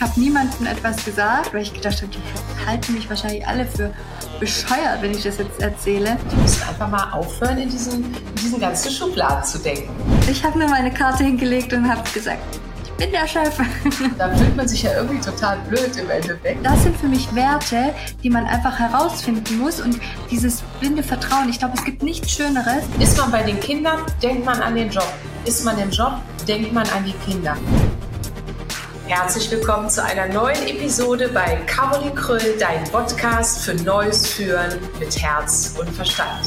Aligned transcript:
Ich 0.00 0.06
habe 0.06 0.18
niemandem 0.18 0.66
etwas 0.66 1.04
gesagt, 1.04 1.52
weil 1.52 1.60
ich 1.60 1.74
gedacht 1.74 2.00
habe, 2.00 2.10
die 2.10 2.66
halten 2.66 2.94
mich 2.94 3.10
wahrscheinlich 3.10 3.46
alle 3.46 3.66
für 3.66 3.92
bescheuert, 4.40 5.02
wenn 5.02 5.10
ich 5.10 5.24
das 5.24 5.36
jetzt 5.36 5.60
erzähle. 5.60 6.16
Du 6.30 6.36
musst 6.36 6.66
einfach 6.66 6.88
mal 6.88 7.12
aufhören, 7.12 7.58
in 7.58 7.68
diesen, 7.68 8.04
in 8.04 8.34
diesen 8.34 8.60
ganzen 8.60 8.90
Schubladen 8.90 9.44
zu 9.44 9.58
denken. 9.58 9.90
Ich 10.30 10.42
habe 10.42 10.58
nur 10.58 10.68
meine 10.68 10.90
Karte 10.90 11.24
hingelegt 11.24 11.74
und 11.74 11.86
habe 11.86 12.00
gesagt, 12.14 12.38
ich 12.82 12.90
bin 12.92 13.10
der 13.12 13.28
Chef. 13.28 13.54
Da 14.16 14.34
fühlt 14.34 14.56
man 14.56 14.66
sich 14.66 14.84
ja 14.84 14.94
irgendwie 14.94 15.20
total 15.20 15.58
blöd 15.68 15.94
im 15.94 16.08
Endeffekt. 16.08 16.64
Das 16.64 16.82
sind 16.82 16.96
für 16.96 17.08
mich 17.08 17.34
Werte, 17.34 17.94
die 18.22 18.30
man 18.30 18.46
einfach 18.46 18.78
herausfinden 18.78 19.58
muss 19.58 19.82
und 19.82 20.00
dieses 20.30 20.62
blinde 20.80 21.02
Vertrauen. 21.02 21.50
Ich 21.50 21.58
glaube, 21.58 21.74
es 21.76 21.84
gibt 21.84 22.02
nichts 22.02 22.30
Schöneres. 22.32 22.84
Ist 23.00 23.18
man 23.18 23.30
bei 23.30 23.42
den 23.42 23.60
Kindern, 23.60 23.98
denkt 24.22 24.46
man 24.46 24.62
an 24.62 24.76
den 24.76 24.88
Job. 24.88 25.12
Ist 25.44 25.62
man 25.62 25.78
im 25.78 25.90
Job, 25.90 26.14
denkt 26.48 26.72
man 26.72 26.88
an 26.88 27.04
die 27.04 27.30
Kinder. 27.30 27.54
Herzlich 29.10 29.50
willkommen 29.50 29.90
zu 29.90 30.04
einer 30.04 30.28
neuen 30.28 30.68
Episode 30.68 31.30
bei 31.34 31.56
Caroline 31.66 32.14
Kröll, 32.14 32.56
dein 32.60 32.84
Podcast 32.84 33.64
für 33.64 33.74
Neues 33.74 34.24
Führen 34.34 34.78
mit 35.00 35.20
Herz 35.20 35.74
und 35.76 35.90
Verstand. 35.90 36.46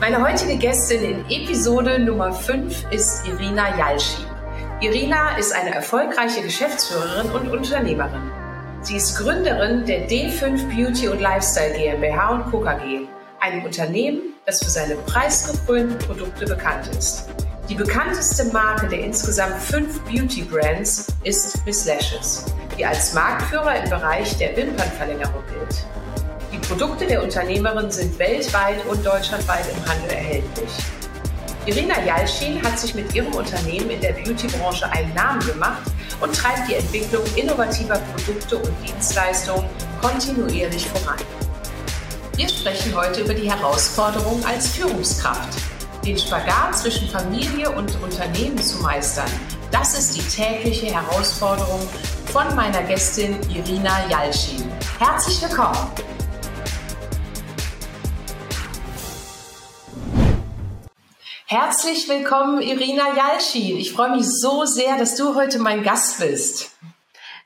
Meine 0.00 0.26
heutige 0.26 0.56
Gästin 0.56 1.04
in 1.04 1.24
Episode 1.28 1.98
Nummer 1.98 2.32
5 2.32 2.90
ist 2.92 3.28
Irina 3.28 3.76
Jalschi. 3.76 4.22
Irina 4.80 5.36
ist 5.36 5.54
eine 5.54 5.74
erfolgreiche 5.74 6.40
Geschäftsführerin 6.40 7.30
und 7.30 7.50
Unternehmerin. 7.50 8.22
Sie 8.80 8.96
ist 8.96 9.18
Gründerin 9.18 9.84
der 9.84 10.08
D5 10.08 10.74
Beauty 10.74 11.08
und 11.08 11.20
Lifestyle 11.20 11.74
GmbH 11.74 12.30
und 12.30 12.50
Co. 12.50 12.60
KG, 12.60 13.06
einem 13.38 13.66
Unternehmen, 13.66 14.32
das 14.46 14.64
für 14.64 14.70
seine 14.70 14.94
preisgekrönten 14.94 15.98
Produkte 15.98 16.46
bekannt 16.46 16.86
ist. 16.96 17.28
Die 17.72 17.78
bekannteste 17.78 18.44
Marke 18.52 18.86
der 18.86 19.02
insgesamt 19.02 19.56
fünf 19.56 19.98
Beauty-Brands 20.02 21.06
ist 21.24 21.64
Miss 21.64 21.86
Lashes, 21.86 22.44
die 22.76 22.84
als 22.84 23.14
Marktführer 23.14 23.82
im 23.82 23.88
Bereich 23.88 24.36
der 24.36 24.54
Wimpernverlängerung 24.54 25.42
gilt. 25.48 25.86
Die 26.52 26.58
Produkte 26.58 27.06
der 27.06 27.22
Unternehmerin 27.22 27.90
sind 27.90 28.18
weltweit 28.18 28.84
und 28.84 29.02
deutschlandweit 29.06 29.64
im 29.74 29.88
Handel 29.88 30.10
erhältlich. 30.10 30.70
Irina 31.64 31.94
Jalschin 32.04 32.62
hat 32.62 32.78
sich 32.78 32.94
mit 32.94 33.14
ihrem 33.14 33.32
Unternehmen 33.32 33.88
in 33.88 34.02
der 34.02 34.12
Beauty-Branche 34.12 34.92
einen 34.92 35.14
Namen 35.14 35.40
gemacht 35.40 35.80
und 36.20 36.36
treibt 36.36 36.68
die 36.68 36.74
Entwicklung 36.74 37.24
innovativer 37.36 37.98
Produkte 38.14 38.58
und 38.58 38.74
Dienstleistungen 38.86 39.64
kontinuierlich 39.98 40.86
voran. 40.90 41.16
Wir 42.36 42.50
sprechen 42.50 42.94
heute 42.94 43.22
über 43.22 43.32
die 43.32 43.50
Herausforderungen 43.50 44.44
als 44.44 44.68
Führungskraft 44.68 45.71
den 46.04 46.18
Spagat 46.18 46.76
zwischen 46.76 47.08
Familie 47.08 47.70
und 47.70 47.96
Unternehmen 48.02 48.58
zu 48.58 48.82
meistern, 48.82 49.30
das 49.70 49.98
ist 49.98 50.16
die 50.16 50.22
tägliche 50.22 50.86
Herausforderung 50.86 51.80
von 52.32 52.54
meiner 52.56 52.82
Gästin 52.82 53.38
Irina 53.48 54.08
Jalschin. 54.08 54.64
Herzlich 54.98 55.40
willkommen! 55.42 55.76
Herzlich 61.46 62.08
willkommen, 62.08 62.62
Irina 62.62 63.14
Jalschin. 63.14 63.76
Ich 63.76 63.92
freue 63.92 64.16
mich 64.16 64.26
so 64.26 64.64
sehr, 64.64 64.96
dass 64.96 65.16
du 65.16 65.34
heute 65.34 65.58
mein 65.58 65.82
Gast 65.82 66.18
bist. 66.18 66.71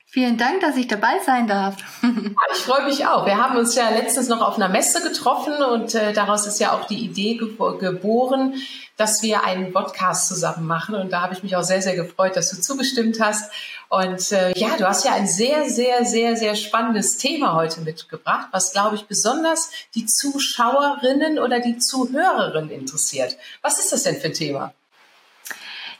Vielen 0.09 0.37
Dank, 0.37 0.61
dass 0.61 0.77
ich 0.77 0.87
dabei 0.87 1.19
sein 1.25 1.47
darf. 1.47 1.75
ich 2.53 2.61
freue 2.61 2.85
mich 2.85 3.05
auch. 3.05 3.25
Wir 3.25 3.35
haben 3.35 3.57
uns 3.57 3.75
ja 3.75 3.89
letztens 3.89 4.29
noch 4.29 4.39
auf 4.41 4.55
einer 4.55 4.69
Messe 4.69 5.03
getroffen 5.03 5.61
und 5.61 5.95
äh, 5.95 6.13
daraus 6.13 6.47
ist 6.47 6.61
ja 6.61 6.71
auch 6.71 6.85
die 6.87 7.03
Idee 7.03 7.35
ge 7.35 7.49
geboren, 7.77 8.53
dass 8.95 9.21
wir 9.21 9.43
einen 9.43 9.73
Podcast 9.73 10.29
zusammen 10.29 10.65
machen. 10.65 10.95
Und 10.95 11.11
da 11.11 11.21
habe 11.21 11.33
ich 11.33 11.43
mich 11.43 11.57
auch 11.57 11.63
sehr, 11.63 11.81
sehr 11.81 11.97
gefreut, 11.97 12.37
dass 12.37 12.49
du 12.51 12.61
zugestimmt 12.61 13.19
hast. 13.19 13.51
Und 13.89 14.31
äh, 14.31 14.57
ja, 14.57 14.77
du 14.77 14.87
hast 14.87 15.03
ja 15.03 15.11
ein 15.11 15.27
sehr, 15.27 15.69
sehr, 15.69 16.05
sehr, 16.05 16.37
sehr 16.37 16.55
spannendes 16.55 17.17
Thema 17.17 17.55
heute 17.55 17.81
mitgebracht, 17.81 18.47
was, 18.51 18.71
glaube 18.71 18.95
ich, 18.95 19.07
besonders 19.07 19.71
die 19.93 20.05
Zuschauerinnen 20.05 21.37
oder 21.37 21.59
die 21.59 21.79
Zuhörerinnen 21.79 22.71
interessiert. 22.71 23.35
Was 23.61 23.77
ist 23.77 23.91
das 23.91 24.03
denn 24.03 24.15
für 24.15 24.27
ein 24.27 24.33
Thema? 24.33 24.73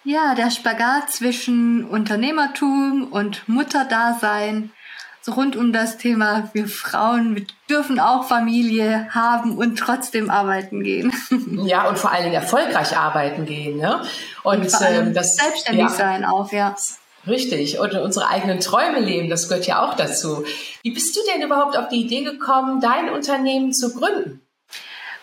Ja, 0.07 0.35
der 0.35 0.51
Spagat 0.51 1.11
zwischen 1.11 1.83
Unternehmertum 1.83 3.09
und 3.11 3.43
Mutterdasein, 3.49 4.71
so 5.19 5.33
rund 5.33 5.57
um 5.57 5.73
das 5.73 5.97
Thema, 5.97 6.49
wir 6.53 6.69
Frauen 6.69 7.35
wir 7.35 7.45
dürfen 7.69 7.99
auch 7.99 8.25
Familie 8.25 9.09
haben 9.13 9.57
und 9.57 9.77
trotzdem 9.77 10.29
arbeiten 10.29 10.81
gehen. 10.81 11.11
Ja, 11.65 11.89
und 11.89 11.99
vor 11.99 12.13
allen 12.13 12.23
Dingen 12.23 12.35
erfolgreich 12.35 12.95
arbeiten 12.95 13.45
gehen. 13.45 13.79
Ne? 13.79 14.01
Und, 14.43 14.59
und 14.59 14.73
ähm, 14.87 15.13
das 15.13 15.35
selbstständig 15.35 15.83
ja, 15.83 15.89
sein 15.89 16.23
auch, 16.23 16.53
ja. 16.53 16.73
Richtig. 17.27 17.77
Und 17.77 17.93
unsere 17.95 18.29
eigenen 18.29 18.61
Träume 18.61 19.01
leben, 19.01 19.29
das 19.29 19.49
gehört 19.49 19.67
ja 19.67 19.85
auch 19.85 19.95
dazu. 19.95 20.45
Wie 20.83 20.91
bist 20.91 21.17
du 21.17 21.19
denn 21.33 21.41
überhaupt 21.41 21.75
auf 21.75 21.89
die 21.89 22.05
Idee 22.05 22.23
gekommen, 22.23 22.79
dein 22.79 23.09
Unternehmen 23.09 23.73
zu 23.73 23.93
gründen? 23.93 24.39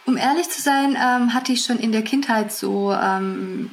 Um 0.04 0.18
ehrlich 0.18 0.50
zu 0.50 0.60
sein, 0.60 0.98
ähm, 1.02 1.32
hatte 1.32 1.52
ich 1.52 1.64
schon 1.64 1.78
in 1.78 1.90
der 1.90 2.02
Kindheit 2.02 2.52
so 2.52 2.92
ähm, 2.92 3.70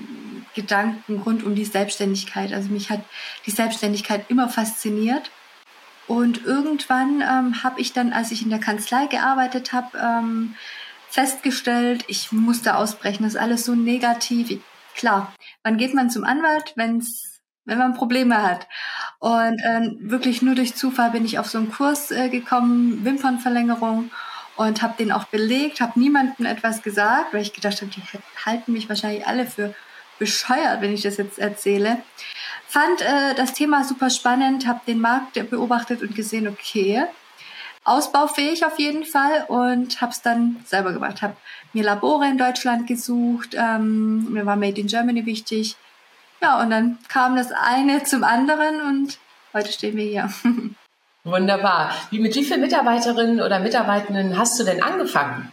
Gedanken 0.56 1.22
rund 1.22 1.44
um 1.44 1.56
die 1.56 1.66
Selbstständigkeit. 1.66 2.54
Also 2.54 2.70
mich 2.70 2.90
hat 2.90 3.02
die 3.46 3.52
Selbstständigkeit 3.52 4.26
immer 4.30 4.50
fasziniert. 4.50 5.32
Und 6.08 6.46
irgendwann 6.46 7.22
ähm, 7.22 7.64
habe 7.64 7.80
ich 7.80 7.94
dann, 7.94 8.12
als 8.12 8.32
ich 8.32 8.42
in 8.42 8.50
der 8.50 8.60
Kanzlei 8.60 9.06
gearbeitet 9.08 9.72
habe, 9.72 9.98
ähm, 9.98 10.56
festgestellt, 11.10 12.04
ich 12.08 12.32
musste 12.32 12.76
ausbrechen. 12.76 13.24
Das 13.24 13.34
ist 13.34 13.40
alles 13.40 13.66
so 13.66 13.76
negativ. 13.76 14.62
Klar, 14.96 15.34
wann 15.64 15.78
geht 15.78 15.94
man 15.94 16.10
zum 16.10 16.24
Anwalt, 16.24 16.74
wenn's, 16.76 17.40
wenn 17.66 17.78
man 17.78 17.94
Probleme 17.94 18.42
hat? 18.42 18.68
Und 19.20 19.60
äh, 19.60 19.92
wirklich 20.00 20.42
nur 20.42 20.56
durch 20.56 20.76
Zufall 20.76 21.12
bin 21.12 21.26
ich 21.26 21.40
auf 21.40 21.48
so 21.48 21.60
einen 21.60 21.72
Kurs 21.72 22.12
äh, 22.12 22.30
gekommen, 22.30 23.06
Wimpernverlängerung 23.06 24.12
und 24.58 24.82
habe 24.82 24.96
den 24.98 25.12
auch 25.12 25.26
belegt, 25.26 25.82
habe 25.82 26.00
niemandem 26.00 26.46
etwas 26.46 26.82
gesagt, 26.82 27.34
weil 27.34 27.42
ich 27.42 27.54
gedacht 27.54 27.82
habe, 27.82 27.92
die 27.92 28.02
halten 28.46 28.74
mich 28.74 28.90
wahrscheinlich 28.90 29.26
alle 29.26 29.46
für 29.46 29.74
bescheuert, 30.22 30.82
wenn 30.82 30.94
ich 30.94 31.02
das 31.02 31.18
jetzt 31.18 31.40
erzähle. 31.40 31.98
Fand 32.68 33.02
äh, 33.02 33.34
das 33.36 33.54
Thema 33.54 33.84
super 33.84 34.12
spannend, 34.12 34.68
habe 34.68 34.82
den 34.86 35.02
Markt 35.02 35.34
beobachtet 35.50 36.04
und 36.04 36.16
gesehen, 36.16 36.48
okay, 36.48 37.04
ausbaufähig 37.86 38.64
auf 38.64 38.78
jeden 38.78 39.04
Fall 39.04 39.46
und 39.48 40.00
habe 40.00 40.12
es 40.12 40.22
dann 40.22 40.58
selber 40.64 40.94
gemacht. 40.94 41.24
Habe 41.24 41.36
mir 41.74 41.84
Labore 41.84 42.28
in 42.28 42.38
Deutschland 42.38 42.86
gesucht, 42.86 43.56
ähm, 43.58 44.32
mir 44.32 44.46
war 44.46 44.58
Made 44.58 44.80
in 44.80 44.86
Germany 44.86 45.26
wichtig. 45.26 45.76
Ja, 46.40 46.62
und 46.62 46.70
dann 46.70 47.00
kam 47.08 47.36
das 47.36 47.52
eine 47.52 48.04
zum 48.04 48.24
anderen 48.24 48.80
und 48.80 49.18
heute 49.54 49.72
stehen 49.72 49.98
wir 49.98 50.06
hier. 50.06 50.32
Wunderbar. 51.24 51.96
Wie 52.12 52.20
mit 52.20 52.36
wie 52.36 52.44
vielen 52.44 52.62
Mitarbeiterinnen 52.62 53.42
oder 53.42 53.60
Mitarbeitenden 53.60 54.38
hast 54.38 54.60
du 54.60 54.64
denn 54.64 54.84
angefangen? 54.84 55.52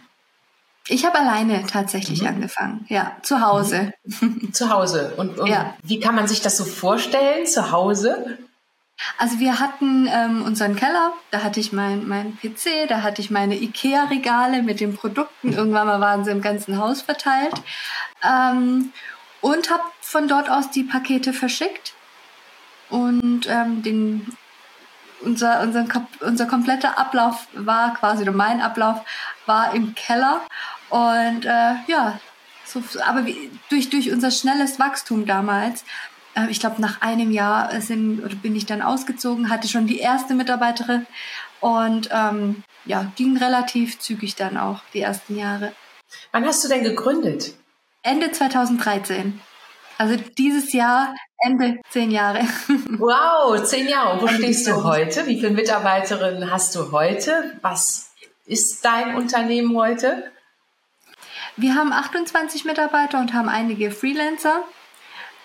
Ich 0.89 1.05
habe 1.05 1.19
alleine 1.19 1.65
tatsächlich 1.65 2.21
mhm. 2.21 2.27
angefangen, 2.27 2.85
ja, 2.89 3.15
zu 3.21 3.41
Hause. 3.41 3.93
Mhm. 4.03 4.53
Zu 4.53 4.69
Hause. 4.69 5.13
Und, 5.17 5.39
und 5.39 5.47
ja. 5.47 5.75
wie 5.83 5.99
kann 5.99 6.15
man 6.15 6.27
sich 6.27 6.41
das 6.41 6.57
so 6.57 6.65
vorstellen, 6.65 7.45
zu 7.45 7.71
Hause? 7.71 8.37
Also 9.17 9.39
wir 9.39 9.59
hatten 9.59 10.07
ähm, 10.11 10.43
unseren 10.43 10.75
Keller, 10.75 11.13
da 11.31 11.43
hatte 11.43 11.59
ich 11.59 11.71
mein, 11.71 12.07
mein 12.07 12.37
PC, 12.37 12.87
da 12.89 13.01
hatte 13.01 13.21
ich 13.21 13.29
meine 13.29 13.55
Ikea-Regale 13.55 14.61
mit 14.61 14.79
den 14.79 14.95
Produkten. 14.95 15.53
Irgendwann 15.53 15.87
mal 15.87 16.01
waren 16.01 16.25
sie 16.25 16.31
im 16.31 16.41
ganzen 16.41 16.77
Haus 16.77 17.01
verteilt. 17.01 17.53
Ähm, 18.23 18.91
und 19.41 19.69
habe 19.69 19.83
von 20.01 20.27
dort 20.27 20.49
aus 20.49 20.69
die 20.69 20.83
Pakete 20.83 21.33
verschickt. 21.33 21.93
Und 22.89 23.47
ähm, 23.47 23.83
den, 23.83 24.35
unser, 25.21 25.61
unser, 25.61 25.85
unser 26.21 26.45
kompletter 26.45 26.97
Ablauf 26.97 27.47
war 27.53 27.93
quasi, 27.93 28.23
oder 28.23 28.31
mein 28.31 28.61
Ablauf 28.61 29.01
war 29.45 29.73
im 29.73 29.95
Keller. 29.95 30.41
Und 30.89 31.45
äh, 31.45 31.75
ja, 31.87 32.19
so, 32.65 32.81
aber 33.05 33.25
wie, 33.25 33.51
durch, 33.69 33.89
durch 33.89 34.11
unser 34.11 34.31
schnelles 34.31 34.79
Wachstum 34.79 35.25
damals, 35.25 35.83
äh, 36.35 36.49
ich 36.49 36.59
glaube 36.59 36.81
nach 36.81 37.01
einem 37.01 37.31
Jahr 37.31 37.81
sind, 37.81 38.23
oder 38.23 38.35
bin 38.35 38.55
ich 38.55 38.65
dann 38.65 38.81
ausgezogen, 38.81 39.49
hatte 39.49 39.67
schon 39.67 39.87
die 39.87 39.99
erste 39.99 40.33
Mitarbeiterin 40.33 41.05
und 41.61 42.09
ähm, 42.11 42.63
ja, 42.85 43.11
ging 43.15 43.37
relativ 43.37 43.99
zügig 43.99 44.35
dann 44.35 44.57
auch 44.57 44.81
die 44.93 45.01
ersten 45.01 45.37
Jahre. 45.37 45.73
Wann 46.31 46.45
hast 46.45 46.63
du 46.63 46.67
denn 46.69 46.83
gegründet? 46.83 47.53
Ende 48.01 48.31
2013. 48.31 49.41
Also 49.97 50.15
dieses 50.37 50.71
Jahr 50.71 51.13
Ende 51.39 51.79
zehn 51.89 52.11
Jahre. 52.11 52.39
Wow, 52.97 53.61
zehn 53.63 53.87
Jahre. 53.87 54.21
Wo 54.21 54.27
stehst 54.27 54.67
du 54.67 54.83
heute? 54.83 55.25
Wie 55.27 55.39
viele 55.39 55.51
Mitarbeiterinnen 55.51 56.51
hast 56.51 56.75
du 56.75 56.91
heute? 56.91 57.57
Was 57.61 58.11
ist 58.45 58.83
dein 58.83 59.15
Unternehmen 59.15 59.75
heute? 59.75 60.31
Wir 61.57 61.75
haben 61.75 61.91
28 61.93 62.65
Mitarbeiter 62.65 63.19
und 63.19 63.33
haben 63.33 63.49
einige 63.49 63.91
Freelancer, 63.91 64.63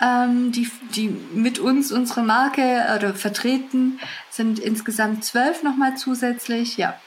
ähm, 0.00 0.52
die, 0.52 0.70
die 0.94 1.08
mit 1.08 1.58
uns 1.58 1.92
unsere 1.92 2.22
Marke 2.22 2.86
oder 2.96 3.14
vertreten, 3.14 4.00
sind 4.30 4.58
insgesamt 4.58 5.24
zwölf 5.24 5.62
nochmal 5.62 5.96
zusätzlich, 5.96 6.76
ja. 6.76 6.98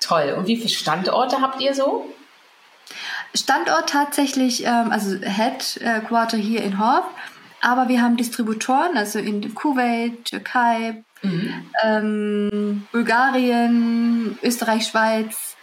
Toll. 0.00 0.34
Und 0.36 0.46
wie 0.46 0.56
viele 0.56 0.68
Standorte 0.68 1.40
habt 1.40 1.60
ihr 1.60 1.74
so? 1.74 2.12
Standort 3.34 3.88
tatsächlich, 3.88 4.64
ähm, 4.64 4.90
also 4.90 5.16
Headquarter 5.20 6.36
hier 6.36 6.62
in 6.62 6.78
Horb, 6.78 7.08
Aber 7.64 7.88
wir 7.88 8.02
haben 8.02 8.16
Distributoren, 8.16 8.96
also 8.96 9.20
in 9.20 9.54
Kuwait, 9.54 10.24
Türkei, 10.24 11.04
mhm. 11.22 11.70
ähm, 11.84 12.88
Bulgarien, 12.90 14.36
Österreich, 14.42 14.88
Schweiz. 14.88 15.56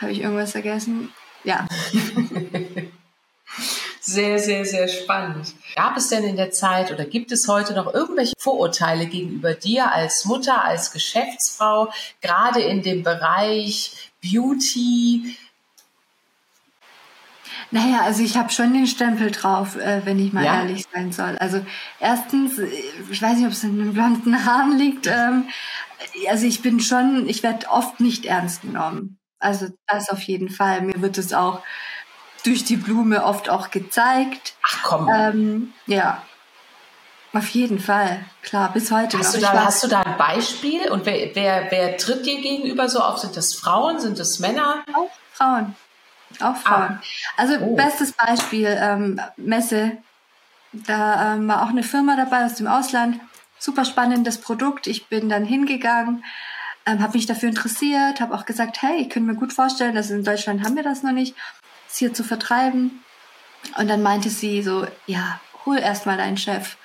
Habe 0.00 0.12
ich 0.12 0.20
irgendwas 0.20 0.52
vergessen? 0.52 1.12
Ja. 1.46 1.66
Sehr, 4.08 4.38
sehr, 4.38 4.64
sehr 4.64 4.86
spannend. 4.86 5.52
Gab 5.74 5.96
es 5.96 6.10
denn 6.10 6.22
in 6.22 6.36
der 6.36 6.52
Zeit 6.52 6.92
oder 6.92 7.04
gibt 7.04 7.32
es 7.32 7.48
heute 7.48 7.74
noch 7.74 7.92
irgendwelche 7.92 8.34
Vorurteile 8.38 9.06
gegenüber 9.06 9.54
dir 9.54 9.92
als 9.92 10.26
Mutter, 10.26 10.64
als 10.64 10.92
Geschäftsfrau, 10.92 11.90
gerade 12.20 12.60
in 12.60 12.82
dem 12.82 13.02
Bereich 13.02 14.12
Beauty? 14.22 15.36
Naja, 17.72 18.02
also 18.02 18.22
ich 18.22 18.36
habe 18.36 18.50
schon 18.50 18.72
den 18.74 18.86
Stempel 18.86 19.32
drauf, 19.32 19.74
äh, 19.74 20.02
wenn 20.04 20.20
ich 20.20 20.32
mal 20.32 20.44
ja? 20.44 20.60
ehrlich 20.60 20.84
sein 20.94 21.10
soll. 21.10 21.36
Also 21.38 21.66
erstens, 21.98 22.60
äh, 22.60 22.68
ich 23.10 23.20
weiß 23.20 23.38
nicht, 23.38 23.46
ob 23.46 23.52
es 23.52 23.64
in 23.64 23.76
den 23.76 23.92
blonden 23.92 24.44
Haaren 24.44 24.78
liegt. 24.78 25.08
Ähm, 25.08 25.48
also 26.28 26.46
ich 26.46 26.62
bin 26.62 26.78
schon, 26.78 27.28
ich 27.28 27.42
werde 27.42 27.68
oft 27.70 27.98
nicht 27.98 28.24
ernst 28.24 28.62
genommen. 28.62 29.18
Also 29.38 29.68
das 29.86 30.10
auf 30.10 30.22
jeden 30.22 30.48
Fall. 30.48 30.82
Mir 30.82 31.00
wird 31.00 31.18
es 31.18 31.32
auch 31.32 31.62
durch 32.44 32.64
die 32.64 32.76
Blume 32.76 33.24
oft 33.24 33.48
auch 33.48 33.70
gezeigt. 33.70 34.54
Ach 34.62 34.82
komm. 34.82 35.10
Ähm, 35.12 35.72
ja, 35.86 36.22
auf 37.36 37.48
jeden 37.48 37.78
Fall, 37.78 38.24
klar, 38.42 38.72
bis 38.72 38.90
heute 38.90 39.18
hast 39.18 39.34
noch. 39.34 39.40
Du 39.40 39.40
da, 39.40 39.64
hast 39.64 39.84
du 39.84 39.88
da 39.88 40.00
ein 40.00 40.16
Beispiel? 40.16 40.90
Und 40.90 41.04
wer, 41.04 41.34
wer, 41.34 41.70
wer 41.70 41.96
tritt 41.98 42.24
dir 42.24 42.40
gegenüber 42.40 42.88
so 42.88 43.00
auf? 43.00 43.18
Sind 43.18 43.36
das 43.36 43.52
Frauen? 43.52 44.00
Sind 44.00 44.18
das 44.18 44.38
Männer? 44.38 44.82
Auch 44.94 45.10
Frauen. 45.32 45.76
Auch 46.40 46.56
Frauen. 46.56 46.98
Ah. 46.98 47.02
Also 47.36 47.58
oh. 47.58 47.76
bestes 47.76 48.12
Beispiel, 48.12 48.74
ähm, 48.80 49.20
Messe. 49.36 49.98
Da 50.72 51.34
ähm, 51.34 51.46
war 51.46 51.62
auch 51.62 51.68
eine 51.68 51.82
Firma 51.82 52.16
dabei 52.16 52.46
aus 52.46 52.54
dem 52.54 52.68
Ausland. 52.68 53.20
Super 53.58 53.84
spannendes 53.84 54.40
Produkt. 54.40 54.86
Ich 54.86 55.08
bin 55.08 55.28
dann 55.28 55.44
hingegangen, 55.44 56.24
ähm, 56.86 57.00
habe 57.00 57.14
mich 57.14 57.26
dafür 57.26 57.48
interessiert, 57.48 58.20
habe 58.20 58.34
auch 58.34 58.46
gesagt, 58.46 58.80
hey, 58.82 59.02
ich 59.02 59.10
könnte 59.10 59.32
mir 59.32 59.38
gut 59.38 59.52
vorstellen, 59.52 59.94
dass 59.94 60.10
in 60.10 60.24
Deutschland 60.24 60.64
haben 60.64 60.76
wir 60.76 60.82
das 60.82 61.02
noch 61.02 61.12
nicht 61.12 61.34
es 61.88 61.98
hier 61.98 62.14
zu 62.14 62.24
vertreiben. 62.24 63.02
Und 63.76 63.88
dann 63.88 64.02
meinte 64.02 64.30
sie 64.30 64.62
so, 64.62 64.86
ja, 65.06 65.40
hol 65.64 65.78
erst 65.78 66.06
mal 66.06 66.16
deinen 66.16 66.36
Chef. 66.36 66.76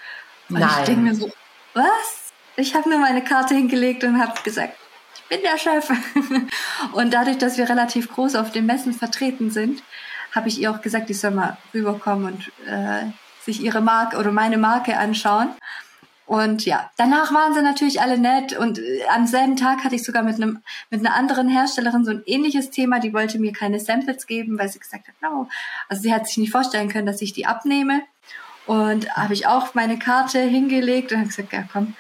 Und 0.50 0.59
Nein. 0.59 0.69
ich 0.80 0.86
denke 0.86 1.01
mir 1.01 1.15
so, 1.15 1.31
was? 1.74 2.31
Ich 2.56 2.75
habe 2.75 2.89
nur 2.89 3.00
meine 3.00 3.24
Karte 3.24 3.53
hingelegt 3.53 4.03
und 4.03 4.19
habe 4.19 4.33
gesagt, 4.44 4.75
ich 5.15 5.24
bin 5.25 5.42
der 5.42 5.57
Chef. 5.57 5.89
und 6.94 7.13
dadurch, 7.13 7.38
dass 7.38 7.57
wir 7.57 7.69
relativ 7.69 8.12
groß 8.12 8.36
auf 8.36 8.51
den 8.51 8.65
Messen 8.65 8.94
vertreten 8.94 9.51
sind, 9.51 9.83
habe 10.33 10.50
ich 10.50 10.59
ihr 10.59 10.71
auch 10.71 10.81
gesagt, 10.81 11.09
ich 11.09 11.19
soll 11.19 11.31
mal 11.31 11.57
rüberkommen 11.74 12.25
und 12.25 12.68
äh, 12.68 13.06
sich 13.44 13.62
ihre 13.62 13.81
Marke 13.81 14.18
oder 14.18 14.31
meine 14.31 14.57
Marke 14.57 14.97
anschauen. 14.97 15.50
Und 16.31 16.63
ja, 16.63 16.89
danach 16.95 17.33
waren 17.33 17.54
sie 17.54 17.62
natürlich 17.62 18.00
alle 18.00 18.18
nett 18.18 18.57
und 18.57 18.80
äh, 18.80 19.04
am 19.13 19.28
selben 19.28 19.57
Tag 19.57 19.83
hatte 19.83 19.95
ich 19.95 20.04
sogar 20.06 20.24
mit 20.24 20.36
einem 20.36 20.63
mit 20.89 21.06
einer 21.06 21.13
anderen 21.13 21.50
Herstellerin 21.50 22.06
so 22.06 22.12
ein 22.12 22.24
ähnliches 22.25 22.69
Thema. 22.69 23.01
Die 23.01 23.13
wollte 23.13 23.38
mir 23.38 23.51
keine 23.51 23.81
Samples 23.81 24.28
geben, 24.28 24.57
weil 24.57 24.69
sie 24.69 24.80
gesagt 24.80 25.10
hat, 25.10 25.16
no. 25.22 25.50
Also 25.89 26.04
sie 26.04 26.13
hat 26.13 26.25
sich 26.28 26.38
nicht 26.38 26.54
vorstellen 26.54 26.88
können, 26.88 27.06
dass 27.06 27.22
ich 27.22 27.33
die 27.33 27.48
abnehme. 27.48 28.04
Und 28.66 29.13
habe 29.13 29.33
ich 29.33 29.45
auch 29.45 29.74
meine 29.74 30.00
Karte 30.00 30.39
hingelegt 30.39 31.12
und 31.12 31.18
habe 31.18 31.28
gesagt, 31.28 31.51
ja 31.51 31.66
komm. 31.69 31.95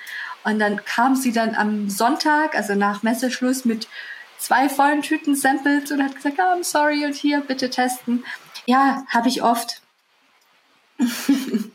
Und 0.45 0.59
dann 0.59 0.77
kam 0.85 1.17
sie 1.17 1.33
dann 1.33 1.53
am 1.53 1.89
Sonntag, 1.89 2.55
also 2.55 2.73
nach 2.73 3.03
Messeschluss, 3.03 3.65
mit 3.65 3.89
zwei 4.37 4.69
vollen 4.69 5.01
Tüten 5.01 5.35
Samples 5.35 5.91
und 5.91 6.01
hat 6.01 6.15
gesagt, 6.15 6.37
oh, 6.39 6.57
I'm 6.57 6.63
sorry 6.63 7.03
und 7.03 7.15
hier 7.15 7.41
bitte 7.41 7.69
testen. 7.69 8.23
Ja, 8.65 9.03
habe 9.09 9.27
ich 9.27 9.43
oft. 9.43 9.81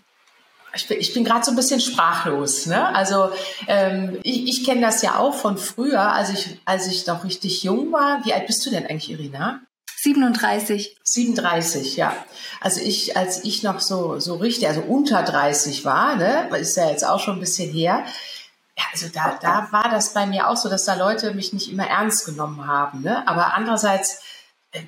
ich 0.77 0.89
bin, 0.89 0.99
bin 1.15 1.25
gerade 1.25 1.45
so 1.45 1.53
ein 1.53 1.57
bisschen 1.57 1.81
sprachlos. 1.81 2.67
Ne? 2.67 2.95
Also 2.95 3.31
ähm, 3.67 4.19
ich, 4.23 4.47
ich 4.49 4.65
kenne 4.65 4.83
das 4.83 5.03
ja 5.03 5.19
auch 5.19 5.35
von 5.35 5.59
früher, 5.59 6.13
als 6.13 6.31
ich, 6.31 6.59
als 6.65 6.87
ich 6.87 7.07
noch 7.07 7.25
richtig 7.25 7.63
jung 7.63 7.93
war. 7.93 8.25
Wie 8.25 8.33
alt 8.33 8.47
bist 8.47 8.65
du 8.67 8.71
denn 8.71 8.87
eigentlich, 8.87 9.11
Irina? 9.11 9.61
37. 9.99 10.97
37, 11.03 11.97
ja. 11.97 12.15
Also 12.61 12.81
ich, 12.81 13.17
als 13.17 13.45
ich 13.45 13.63
noch 13.63 13.81
so, 13.81 14.21
so 14.21 14.37
richtig, 14.37 14.69
also 14.69 14.83
unter 14.83 15.23
30 15.23 15.85
war, 15.85 16.17
ne, 16.17 16.49
ist 16.59 16.77
ja 16.77 16.91
jetzt 16.91 17.07
auch 17.07 17.19
schon 17.19 17.37
ein 17.37 17.41
bisschen 17.41 17.71
her, 17.73 18.05
ja, 18.79 18.85
also 18.93 19.07
da, 19.09 19.39
da 19.41 19.69
war 19.71 19.89
das 19.91 20.13
bei 20.13 20.27
mir 20.27 20.49
auch 20.49 20.57
so, 20.57 20.69
dass 20.69 20.85
da 20.85 20.95
Leute 20.95 21.33
mich 21.33 21.53
nicht 21.55 21.73
immer 21.73 21.87
ernst 21.87 22.27
genommen 22.27 22.67
haben. 22.67 23.01
Ne? 23.03 23.27
Aber 23.27 23.55
andererseits 23.55 24.21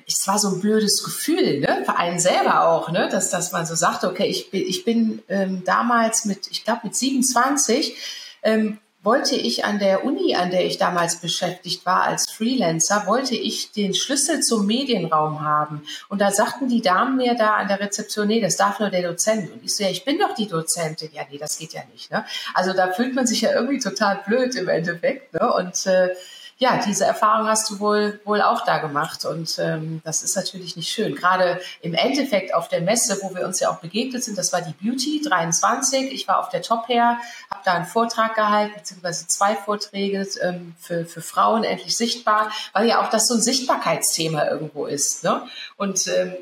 es 0.07 0.27
war 0.27 0.37
so 0.37 0.49
ein 0.49 0.61
blödes 0.61 1.03
Gefühl, 1.03 1.59
ne? 1.61 1.83
für 1.85 1.95
einen 1.95 2.19
selber 2.19 2.67
auch, 2.67 2.91
ne? 2.91 3.09
dass, 3.09 3.29
dass 3.29 3.51
man 3.51 3.65
so 3.65 3.75
sagte, 3.75 4.07
okay, 4.07 4.25
ich 4.25 4.51
bin, 4.51 4.61
ich 4.67 4.85
bin 4.85 5.23
ähm, 5.29 5.63
damals 5.63 6.25
mit, 6.25 6.47
ich 6.51 6.63
glaube 6.63 6.81
mit 6.83 6.95
27, 6.95 7.95
ähm, 8.43 8.79
wollte 9.01 9.35
ich 9.35 9.63
an 9.63 9.79
der 9.79 10.03
Uni, 10.03 10.35
an 10.35 10.51
der 10.51 10.65
ich 10.65 10.77
damals 10.77 11.21
beschäftigt 11.21 11.85
war 11.85 12.03
als 12.03 12.29
Freelancer, 12.29 13.07
wollte 13.07 13.33
ich 13.33 13.71
den 13.71 13.93
Schlüssel 13.93 14.41
zum 14.41 14.65
Medienraum 14.65 15.39
haben. 15.39 15.83
Und 16.09 16.19
da 16.19 16.31
sagten 16.31 16.67
die 16.67 16.81
Damen 16.81 17.15
mir 17.15 17.33
da 17.35 17.55
an 17.55 17.69
der 17.69 17.79
Rezeption, 17.79 18.27
nee, 18.27 18.41
das 18.41 18.57
darf 18.57 18.79
nur 18.79 18.89
der 18.89 19.09
Dozent. 19.09 19.51
Und 19.51 19.63
ich 19.63 19.73
so, 19.73 19.83
ja, 19.83 19.89
ich 19.89 20.03
bin 20.03 20.19
doch 20.19 20.35
die 20.35 20.47
Dozentin. 20.47 21.11
Ja, 21.13 21.23
nee, 21.31 21.37
das 21.37 21.57
geht 21.57 21.73
ja 21.73 21.81
nicht. 21.93 22.11
Ne? 22.11 22.25
Also 22.53 22.73
da 22.73 22.91
fühlt 22.91 23.15
man 23.15 23.25
sich 23.25 23.41
ja 23.41 23.53
irgendwie 23.53 23.79
total 23.79 24.21
blöd 24.27 24.53
im 24.55 24.67
Endeffekt. 24.67 25.33
Ne? 25.33 25.53
Und 25.53 25.85
äh, 25.85 26.09
ja, 26.61 26.81
diese 26.85 27.05
Erfahrung 27.05 27.47
hast 27.47 27.69
du 27.69 27.79
wohl, 27.79 28.19
wohl 28.25 28.41
auch 28.41 28.65
da 28.65 28.79
gemacht. 28.79 29.23
Und 29.23 29.57
ähm, 29.59 30.01
das 30.03 30.23
ist 30.23 30.35
natürlich 30.35 30.75
nicht 30.75 30.91
schön. 30.91 31.15
Gerade 31.15 31.61
im 31.81 31.93
Endeffekt 31.93 32.53
auf 32.53 32.67
der 32.67 32.81
Messe, 32.81 33.17
wo 33.21 33.33
wir 33.33 33.45
uns 33.45 33.61
ja 33.61 33.69
auch 33.71 33.77
begegnet 33.77 34.25
sind, 34.25 34.37
das 34.37 34.51
war 34.51 34.61
die 34.61 34.73
Beauty 34.73 35.21
23. 35.21 36.11
Ich 36.11 36.27
war 36.27 36.37
auf 36.39 36.49
der 36.49 36.61
Top 36.61 36.89
Hair, 36.89 37.17
habe 37.49 37.61
da 37.63 37.73
einen 37.75 37.85
Vortrag 37.85 38.35
gehalten, 38.35 38.73
beziehungsweise 38.75 39.25
zwei 39.27 39.55
Vorträge 39.55 40.27
ähm, 40.41 40.75
für, 40.77 41.05
für 41.05 41.21
Frauen 41.21 41.63
endlich 41.63 41.95
sichtbar, 41.95 42.51
weil 42.73 42.87
ja 42.89 43.01
auch 43.01 43.09
das 43.09 43.27
so 43.27 43.35
ein 43.35 43.41
Sichtbarkeitsthema 43.41 44.49
irgendwo 44.49 44.85
ist. 44.85 45.23
Ne? 45.23 45.41
Und 45.77 46.07
ähm, 46.07 46.35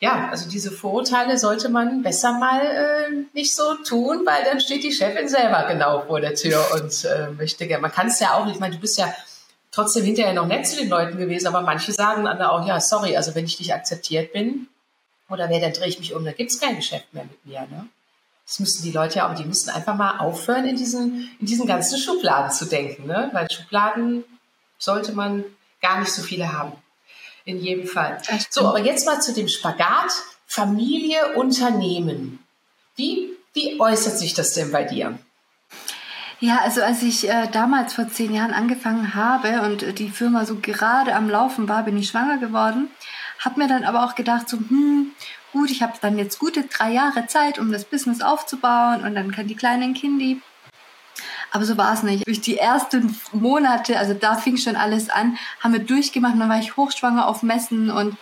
ja, 0.00 0.28
also 0.30 0.50
diese 0.50 0.70
Vorurteile 0.70 1.38
sollte 1.38 1.70
man 1.70 2.02
besser 2.02 2.32
mal 2.32 2.60
äh, 2.60 3.24
nicht 3.32 3.54
so 3.54 3.76
tun, 3.76 4.20
weil 4.26 4.44
dann 4.44 4.60
steht 4.60 4.84
die 4.84 4.92
Chefin 4.92 5.28
selber 5.28 5.64
genau 5.66 6.02
vor 6.02 6.20
der 6.20 6.34
Tür 6.34 6.62
und 6.74 7.04
äh, 7.06 7.30
möchte 7.30 7.66
gerne. 7.66 7.80
Man 7.80 7.92
kann 7.92 8.08
es 8.08 8.20
ja 8.20 8.34
auch, 8.34 8.46
ich 8.48 8.58
meine, 8.58 8.74
du 8.74 8.80
bist 8.80 8.98
ja 8.98 9.14
trotzdem 9.72 10.04
hinterher 10.04 10.34
noch 10.34 10.46
nett 10.46 10.66
zu 10.66 10.76
den 10.76 10.88
Leuten 10.88 11.18
gewesen, 11.18 11.48
aber 11.48 11.62
manche 11.62 11.92
sagen 11.92 12.24
dann 12.24 12.40
auch, 12.42 12.66
ja, 12.66 12.80
sorry, 12.80 13.16
also 13.16 13.34
wenn 13.34 13.46
ich 13.46 13.58
nicht 13.58 13.74
akzeptiert 13.74 14.32
bin 14.32 14.68
oder 15.28 15.48
wer, 15.48 15.60
dann 15.60 15.72
drehe 15.72 15.88
ich 15.88 15.98
mich 15.98 16.14
um, 16.14 16.24
dann 16.24 16.36
gibt 16.36 16.52
es 16.52 16.60
kein 16.60 16.76
Geschäft 16.76 17.12
mehr 17.12 17.24
mit 17.24 17.44
mir. 17.44 17.62
Ne? 17.62 17.88
Das 18.46 18.60
müssen 18.60 18.84
die 18.84 18.92
Leute 18.92 19.16
ja 19.16 19.30
auch, 19.30 19.34
die 19.34 19.44
müssen 19.44 19.70
einfach 19.70 19.96
mal 19.96 20.18
aufhören, 20.18 20.66
in 20.66 20.76
diesen, 20.76 21.30
in 21.40 21.46
diesen 21.46 21.66
ganzen 21.66 21.98
Schubladen 21.98 22.52
zu 22.52 22.66
denken, 22.66 23.06
ne? 23.06 23.30
weil 23.32 23.50
Schubladen 23.50 24.24
sollte 24.78 25.12
man 25.12 25.44
gar 25.80 26.00
nicht 26.00 26.12
so 26.12 26.22
viele 26.22 26.52
haben. 26.52 26.72
In 27.44 27.58
jedem 27.58 27.88
Fall. 27.88 28.22
So, 28.50 28.68
aber 28.68 28.78
jetzt 28.78 29.04
mal 29.04 29.20
zu 29.20 29.32
dem 29.32 29.48
Spagat 29.48 30.12
Familie, 30.46 31.34
Unternehmen. 31.34 32.38
Wie, 32.94 33.30
wie 33.52 33.80
äußert 33.80 34.18
sich 34.18 34.34
das 34.34 34.52
denn 34.52 34.70
bei 34.70 34.84
dir? 34.84 35.18
Ja, 36.42 36.58
also 36.58 36.82
als 36.82 37.04
ich 37.04 37.30
äh, 37.30 37.46
damals 37.52 37.94
vor 37.94 38.08
zehn 38.08 38.34
Jahren 38.34 38.52
angefangen 38.52 39.14
habe 39.14 39.62
und 39.62 39.84
äh, 39.84 39.92
die 39.92 40.10
Firma 40.10 40.44
so 40.44 40.56
gerade 40.56 41.14
am 41.14 41.30
Laufen 41.30 41.68
war, 41.68 41.84
bin 41.84 41.96
ich 41.96 42.08
schwanger 42.08 42.38
geworden. 42.38 42.90
Hab 43.38 43.56
mir 43.56 43.68
dann 43.68 43.84
aber 43.84 44.04
auch 44.04 44.16
gedacht, 44.16 44.48
so, 44.48 44.56
hm, 44.56 45.12
gut, 45.52 45.70
ich 45.70 45.82
habe 45.82 45.92
dann 46.00 46.18
jetzt 46.18 46.40
gute 46.40 46.64
drei 46.64 46.90
Jahre 46.90 47.28
Zeit, 47.28 47.60
um 47.60 47.70
das 47.70 47.84
Business 47.84 48.22
aufzubauen 48.22 49.04
und 49.04 49.14
dann 49.14 49.30
kann 49.30 49.46
die 49.46 49.54
kleinen 49.54 49.94
Kindi. 49.94 50.42
Aber 51.52 51.64
so 51.64 51.76
war 51.76 51.94
es 51.94 52.02
nicht. 52.02 52.26
Durch 52.26 52.40
die 52.40 52.58
ersten 52.58 53.16
Monate, 53.30 53.96
also 53.96 54.12
da 54.12 54.34
fing 54.34 54.56
schon 54.56 54.74
alles 54.74 55.10
an, 55.10 55.38
haben 55.60 55.74
wir 55.74 55.84
durchgemacht. 55.84 56.34
Dann 56.36 56.48
war 56.48 56.58
ich 56.58 56.76
hochschwanger 56.76 57.28
auf 57.28 57.44
Messen 57.44 57.88
und 57.88 58.16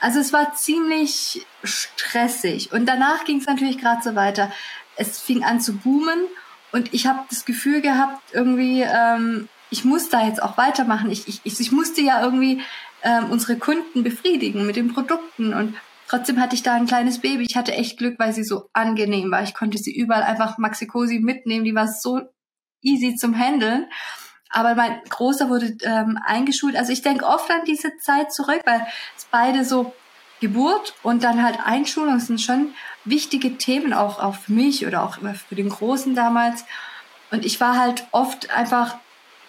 also 0.00 0.20
es 0.20 0.34
war 0.34 0.52
ziemlich 0.52 1.46
stressig. 1.64 2.72
Und 2.72 2.84
danach 2.84 3.24
ging 3.24 3.38
es 3.38 3.46
natürlich 3.46 3.78
gerade 3.78 4.02
so 4.02 4.14
weiter. 4.14 4.52
Es 4.96 5.18
fing 5.18 5.44
an 5.44 5.62
zu 5.62 5.78
boomen 5.78 6.26
und 6.72 6.92
ich 6.92 7.06
habe 7.06 7.20
das 7.30 7.44
Gefühl 7.44 7.80
gehabt, 7.80 8.20
irgendwie, 8.32 8.82
ähm, 8.82 9.48
ich 9.70 9.84
muss 9.84 10.08
da 10.08 10.26
jetzt 10.26 10.42
auch 10.42 10.58
weitermachen. 10.58 11.10
Ich, 11.10 11.28
ich, 11.44 11.60
ich 11.60 11.72
musste 11.72 12.00
ja 12.00 12.22
irgendwie 12.22 12.62
ähm, 13.02 13.30
unsere 13.30 13.56
Kunden 13.56 14.02
befriedigen 14.02 14.66
mit 14.66 14.76
den 14.76 14.92
Produkten. 14.92 15.54
Und 15.54 15.76
trotzdem 16.08 16.40
hatte 16.40 16.54
ich 16.54 16.62
da 16.62 16.74
ein 16.74 16.86
kleines 16.86 17.20
Baby. 17.20 17.46
Ich 17.48 17.56
hatte 17.56 17.72
echt 17.72 17.98
Glück, 17.98 18.18
weil 18.18 18.32
sie 18.32 18.44
so 18.44 18.68
angenehm 18.72 19.30
war. 19.30 19.42
Ich 19.42 19.54
konnte 19.54 19.78
sie 19.78 19.94
überall 19.94 20.22
einfach 20.22 20.58
Maxi-Cosi 20.58 21.20
mitnehmen. 21.20 21.64
Die 21.64 21.74
war 21.74 21.88
so 21.88 22.20
easy 22.82 23.16
zum 23.16 23.38
Handeln. 23.38 23.86
Aber 24.50 24.74
mein 24.74 25.00
Großer 25.08 25.48
wurde 25.50 25.76
ähm, 25.82 26.18
eingeschult. 26.24 26.76
Also 26.76 26.92
ich 26.92 27.02
denke 27.02 27.26
oft 27.26 27.50
an 27.50 27.64
diese 27.66 27.96
Zeit 27.98 28.32
zurück, 28.32 28.62
weil 28.64 28.86
es 29.16 29.26
beide 29.30 29.64
so 29.64 29.92
Geburt 30.40 30.94
und 31.02 31.24
dann 31.24 31.42
halt 31.42 31.58
Einschulung 31.64 32.20
sind 32.20 32.40
schon 32.40 32.74
wichtige 33.04 33.56
Themen 33.58 33.92
auch, 33.92 34.22
auch 34.22 34.36
für 34.36 34.52
mich 34.52 34.86
oder 34.86 35.02
auch 35.02 35.18
für 35.48 35.54
den 35.54 35.68
Großen 35.68 36.14
damals. 36.14 36.64
Und 37.30 37.44
ich 37.44 37.60
war 37.60 37.78
halt 37.78 38.06
oft 38.12 38.50
einfach 38.50 38.96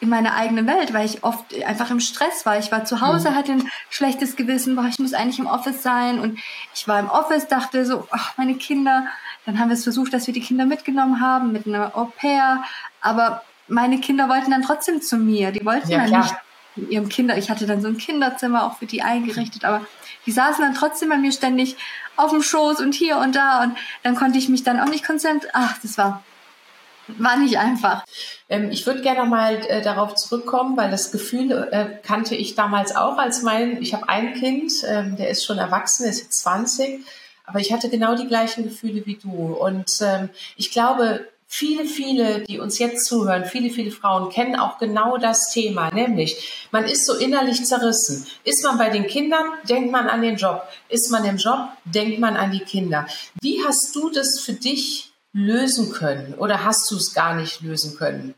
in 0.01 0.09
meiner 0.09 0.35
eigenen 0.35 0.65
Welt, 0.65 0.93
weil 0.93 1.05
ich 1.05 1.23
oft 1.23 1.53
einfach 1.63 1.91
im 1.91 1.99
Stress 1.99 2.45
war. 2.45 2.57
Ich 2.57 2.71
war 2.71 2.85
zu 2.85 3.01
Hause, 3.01 3.31
mhm. 3.31 3.35
hatte 3.35 3.51
ein 3.51 3.69
schlechtes 3.89 4.35
Gewissen, 4.35 4.75
boah, 4.75 4.85
ich 4.87 4.99
muss 4.99 5.13
eigentlich 5.13 5.39
im 5.39 5.45
Office 5.45 5.83
sein. 5.83 6.19
Und 6.19 6.39
ich 6.73 6.87
war 6.87 6.99
im 6.99 7.09
Office, 7.09 7.47
dachte 7.47 7.85
so, 7.85 8.07
ach, 8.11 8.37
meine 8.37 8.55
Kinder. 8.55 9.07
Dann 9.45 9.59
haben 9.59 9.69
wir 9.69 9.73
es 9.73 9.83
versucht, 9.83 10.13
dass 10.13 10.27
wir 10.27 10.33
die 10.33 10.41
Kinder 10.41 10.65
mitgenommen 10.65 11.21
haben 11.21 11.51
mit 11.51 11.67
einer 11.67 11.97
Au 11.97 12.05
pair. 12.17 12.63
Aber 13.01 13.43
meine 13.67 13.99
Kinder 13.99 14.29
wollten 14.29 14.51
dann 14.51 14.61
trotzdem 14.61 15.01
zu 15.01 15.17
mir. 15.17 15.51
Die 15.51 15.65
wollten 15.65 15.89
ja, 15.89 15.99
dann 15.99 16.07
klar. 16.07 16.23
nicht 16.23 16.35
in 16.83 16.91
ihrem 16.91 17.09
Kinder. 17.09 17.37
Ich 17.37 17.49
hatte 17.49 17.65
dann 17.65 17.81
so 17.81 17.87
ein 17.87 17.97
Kinderzimmer 17.97 18.65
auch 18.65 18.77
für 18.77 18.85
die 18.85 19.01
eingerichtet, 19.01 19.65
aber 19.65 19.85
die 20.25 20.31
saßen 20.31 20.63
dann 20.63 20.73
trotzdem 20.73 21.09
bei 21.09 21.17
mir 21.17 21.31
ständig 21.31 21.75
auf 22.15 22.31
dem 22.31 22.41
Schoß 22.41 22.81
und 22.81 22.93
hier 22.93 23.17
und 23.17 23.35
da 23.35 23.63
und 23.63 23.77
dann 24.03 24.15
konnte 24.15 24.37
ich 24.37 24.49
mich 24.49 24.63
dann 24.63 24.79
auch 24.79 24.89
nicht 24.89 25.05
konzentrieren. 25.05 25.51
Ach, 25.53 25.77
das 25.81 25.97
war 25.97 26.23
war 27.17 27.37
nicht 27.37 27.57
einfach. 27.57 28.05
Ähm, 28.49 28.69
ich 28.71 28.85
würde 28.85 29.01
gerne 29.01 29.21
nochmal 29.21 29.55
äh, 29.67 29.81
darauf 29.81 30.15
zurückkommen, 30.15 30.77
weil 30.77 30.91
das 30.91 31.11
Gefühl 31.11 31.51
äh, 31.71 31.85
kannte 32.05 32.35
ich 32.35 32.55
damals 32.55 32.95
auch 32.95 33.17
als 33.17 33.41
mein, 33.41 33.81
ich 33.81 33.93
habe 33.93 34.07
ein 34.09 34.33
Kind, 34.33 34.71
ähm, 34.87 35.15
der 35.15 35.29
ist 35.29 35.45
schon 35.45 35.57
erwachsen, 35.57 36.05
ist 36.05 36.21
jetzt 36.21 36.41
20, 36.41 37.03
aber 37.45 37.59
ich 37.59 37.73
hatte 37.73 37.89
genau 37.89 38.15
die 38.15 38.27
gleichen 38.27 38.63
Gefühle 38.63 39.05
wie 39.05 39.15
du. 39.15 39.53
Und 39.53 39.89
ähm, 40.01 40.29
ich 40.55 40.71
glaube, 40.71 41.27
viele, 41.51 41.85
viele, 41.85 42.41
die 42.41 42.59
uns 42.59 42.77
jetzt 42.77 43.05
zuhören, 43.05 43.43
viele, 43.43 43.71
viele 43.71 43.91
Frauen 43.91 44.29
kennen 44.29 44.55
auch 44.55 44.77
genau 44.77 45.17
das 45.17 45.51
Thema, 45.51 45.91
nämlich 45.91 46.67
man 46.71 46.85
ist 46.85 47.05
so 47.07 47.15
innerlich 47.15 47.65
zerrissen. 47.65 48.25
Ist 48.43 48.63
man 48.63 48.77
bei 48.77 48.89
den 48.89 49.07
Kindern, 49.07 49.45
denkt 49.67 49.91
man 49.91 50.07
an 50.07 50.21
den 50.21 50.37
Job. 50.37 50.61
Ist 50.87 51.11
man 51.11 51.25
im 51.25 51.37
Job, 51.37 51.69
denkt 51.83 52.19
man 52.19 52.37
an 52.37 52.51
die 52.51 52.59
Kinder. 52.59 53.07
Wie 53.41 53.63
hast 53.65 53.95
du 53.95 54.11
das 54.11 54.39
für 54.39 54.53
dich 54.53 55.11
lösen 55.33 55.91
können 55.91 56.35
oder 56.35 56.63
hast 56.63 56.89
du 56.91 56.95
es 56.95 57.13
gar 57.13 57.35
nicht 57.35 57.61
lösen 57.61 57.97
können? 57.97 58.35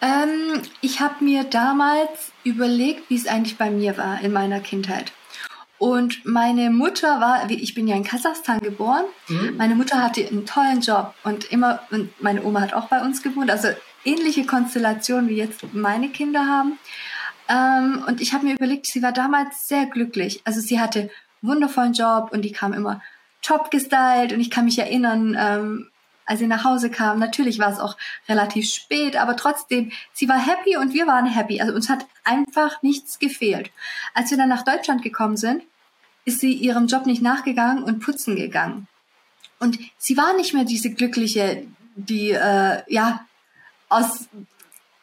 Ähm, 0.00 0.62
ich 0.80 1.00
habe 1.00 1.24
mir 1.24 1.44
damals 1.44 2.32
überlegt, 2.42 3.08
wie 3.08 3.16
es 3.16 3.28
eigentlich 3.28 3.56
bei 3.56 3.70
mir 3.70 3.96
war 3.96 4.20
in 4.20 4.32
meiner 4.32 4.60
Kindheit. 4.60 5.12
Und 5.78 6.24
meine 6.24 6.70
Mutter 6.70 7.20
war, 7.20 7.48
ich 7.48 7.74
bin 7.74 7.86
ja 7.86 7.94
in 7.94 8.02
Kasachstan 8.02 8.58
geboren, 8.58 9.04
mhm. 9.28 9.56
meine 9.56 9.76
Mutter 9.76 10.02
hatte 10.02 10.26
einen 10.26 10.44
tollen 10.44 10.80
Job 10.80 11.14
und 11.22 11.52
immer, 11.52 11.80
und 11.90 12.10
meine 12.20 12.42
Oma 12.44 12.62
hat 12.62 12.74
auch 12.74 12.88
bei 12.88 13.00
uns 13.00 13.22
gewohnt, 13.22 13.50
also 13.50 13.68
ähnliche 14.04 14.44
Konstellationen 14.44 15.28
wie 15.28 15.36
jetzt 15.36 15.62
meine 15.72 16.08
Kinder 16.08 16.46
haben. 16.46 16.78
Ähm, 17.48 18.04
und 18.06 18.20
ich 18.20 18.34
habe 18.34 18.44
mir 18.44 18.54
überlegt, 18.54 18.86
sie 18.86 19.02
war 19.02 19.12
damals 19.12 19.68
sehr 19.68 19.86
glücklich. 19.86 20.40
Also 20.44 20.60
sie 20.60 20.80
hatte 20.80 21.00
einen 21.00 21.10
wundervollen 21.42 21.92
Job 21.92 22.30
und 22.32 22.42
die 22.42 22.52
kam 22.52 22.72
immer 22.72 23.00
top 23.42 23.70
gestylt 23.70 24.32
und 24.32 24.40
ich 24.40 24.50
kann 24.50 24.64
mich 24.64 24.78
erinnern, 24.78 25.36
ähm, 25.38 25.90
als 26.28 26.40
sie 26.40 26.46
nach 26.46 26.62
Hause 26.62 26.90
kam. 26.90 27.18
Natürlich 27.18 27.58
war 27.58 27.72
es 27.72 27.80
auch 27.80 27.96
relativ 28.28 28.70
spät, 28.70 29.16
aber 29.16 29.34
trotzdem, 29.34 29.92
sie 30.12 30.28
war 30.28 30.38
happy 30.38 30.76
und 30.76 30.92
wir 30.92 31.06
waren 31.06 31.24
happy. 31.24 31.60
Also 31.60 31.74
uns 31.74 31.88
hat 31.88 32.06
einfach 32.22 32.82
nichts 32.82 33.18
gefehlt. 33.18 33.70
Als 34.12 34.30
wir 34.30 34.36
dann 34.36 34.50
nach 34.50 34.62
Deutschland 34.62 35.02
gekommen 35.02 35.38
sind, 35.38 35.62
ist 36.26 36.40
sie 36.40 36.52
ihrem 36.52 36.86
Job 36.86 37.06
nicht 37.06 37.22
nachgegangen 37.22 37.82
und 37.82 38.00
putzen 38.00 38.36
gegangen. 38.36 38.86
Und 39.58 39.78
sie 39.96 40.18
war 40.18 40.36
nicht 40.36 40.52
mehr 40.52 40.64
diese 40.64 40.92
glückliche, 40.92 41.66
die 41.96 42.30
äh, 42.30 42.82
ja 42.88 43.24
aus 43.88 44.28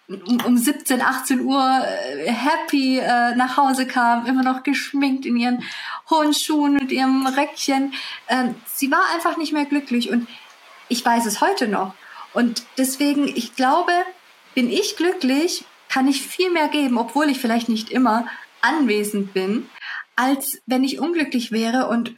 um 0.07 0.55
17, 0.55 1.01
18 1.01 1.41
Uhr 1.41 1.83
äh, 1.83 2.31
happy 2.31 2.99
äh, 2.99 3.35
nach 3.35 3.57
Hause 3.57 3.87
kam, 3.87 4.27
immer 4.27 4.43
noch 4.43 4.61
geschminkt 4.61 5.25
in 5.25 5.35
ihren 5.35 5.63
hohen 6.11 6.35
Schuhen 6.35 6.79
und 6.79 6.91
ihrem 6.91 7.25
Röckchen. 7.25 7.95
Ähm, 8.27 8.53
sie 8.67 8.91
war 8.91 9.01
einfach 9.15 9.37
nicht 9.37 9.51
mehr 9.51 9.65
glücklich 9.65 10.11
und 10.11 10.27
ich 10.89 11.05
weiß 11.05 11.25
es 11.25 11.41
heute 11.41 11.67
noch. 11.67 11.93
Und 12.33 12.63
deswegen, 12.77 13.27
ich 13.27 13.55
glaube, 13.55 13.91
bin 14.53 14.69
ich 14.69 14.97
glücklich, 14.97 15.65
kann 15.89 16.07
ich 16.07 16.21
viel 16.21 16.51
mehr 16.51 16.67
geben, 16.67 16.97
obwohl 16.97 17.29
ich 17.29 17.39
vielleicht 17.39 17.69
nicht 17.69 17.89
immer 17.89 18.27
anwesend 18.61 19.33
bin, 19.33 19.69
als 20.15 20.61
wenn 20.65 20.83
ich 20.83 20.99
unglücklich 20.99 21.51
wäre 21.51 21.87
und 21.87 22.15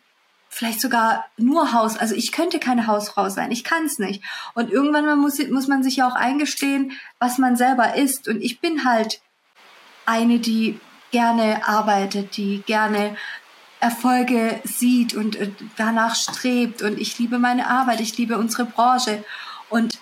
vielleicht 0.50 0.82
sogar 0.82 1.26
nur 1.38 1.74
Haus. 1.74 1.98
Also 1.98 2.16
ich 2.16 2.32
könnte 2.32 2.60
keine 2.60 2.88
Hausfrau 2.88 3.30
sein. 3.30 3.52
Ich 3.52 3.64
kann 3.64 3.86
es 3.86 4.00
nicht. 4.00 4.24
Und 4.54 4.72
irgendwann 4.72 5.20
muss, 5.20 5.40
muss 5.50 5.68
man 5.68 5.84
sich 5.84 5.98
ja 5.98 6.08
auch 6.08 6.16
eingestehen, 6.16 6.94
was 7.20 7.38
man 7.38 7.56
selber 7.56 7.96
ist. 7.96 8.28
Und 8.28 8.42
ich 8.42 8.60
bin 8.60 8.86
halt 8.86 9.22
eine, 10.06 10.40
die 10.40 10.80
gerne 11.12 11.68
arbeitet, 11.68 12.38
die 12.38 12.64
gerne 12.66 13.16
Erfolge 13.80 14.60
sieht 14.64 15.14
und 15.14 15.36
äh, 15.36 15.52
danach 15.78 16.16
strebt 16.16 16.82
und 16.82 17.00
ich 17.00 17.18
liebe 17.20 17.40
meine 17.40 17.68
Arbeit, 17.68 18.02
ich 18.02 18.18
liebe 18.18 18.38
unsere 18.38 18.66
Branche 18.66 19.24
und 19.70 20.00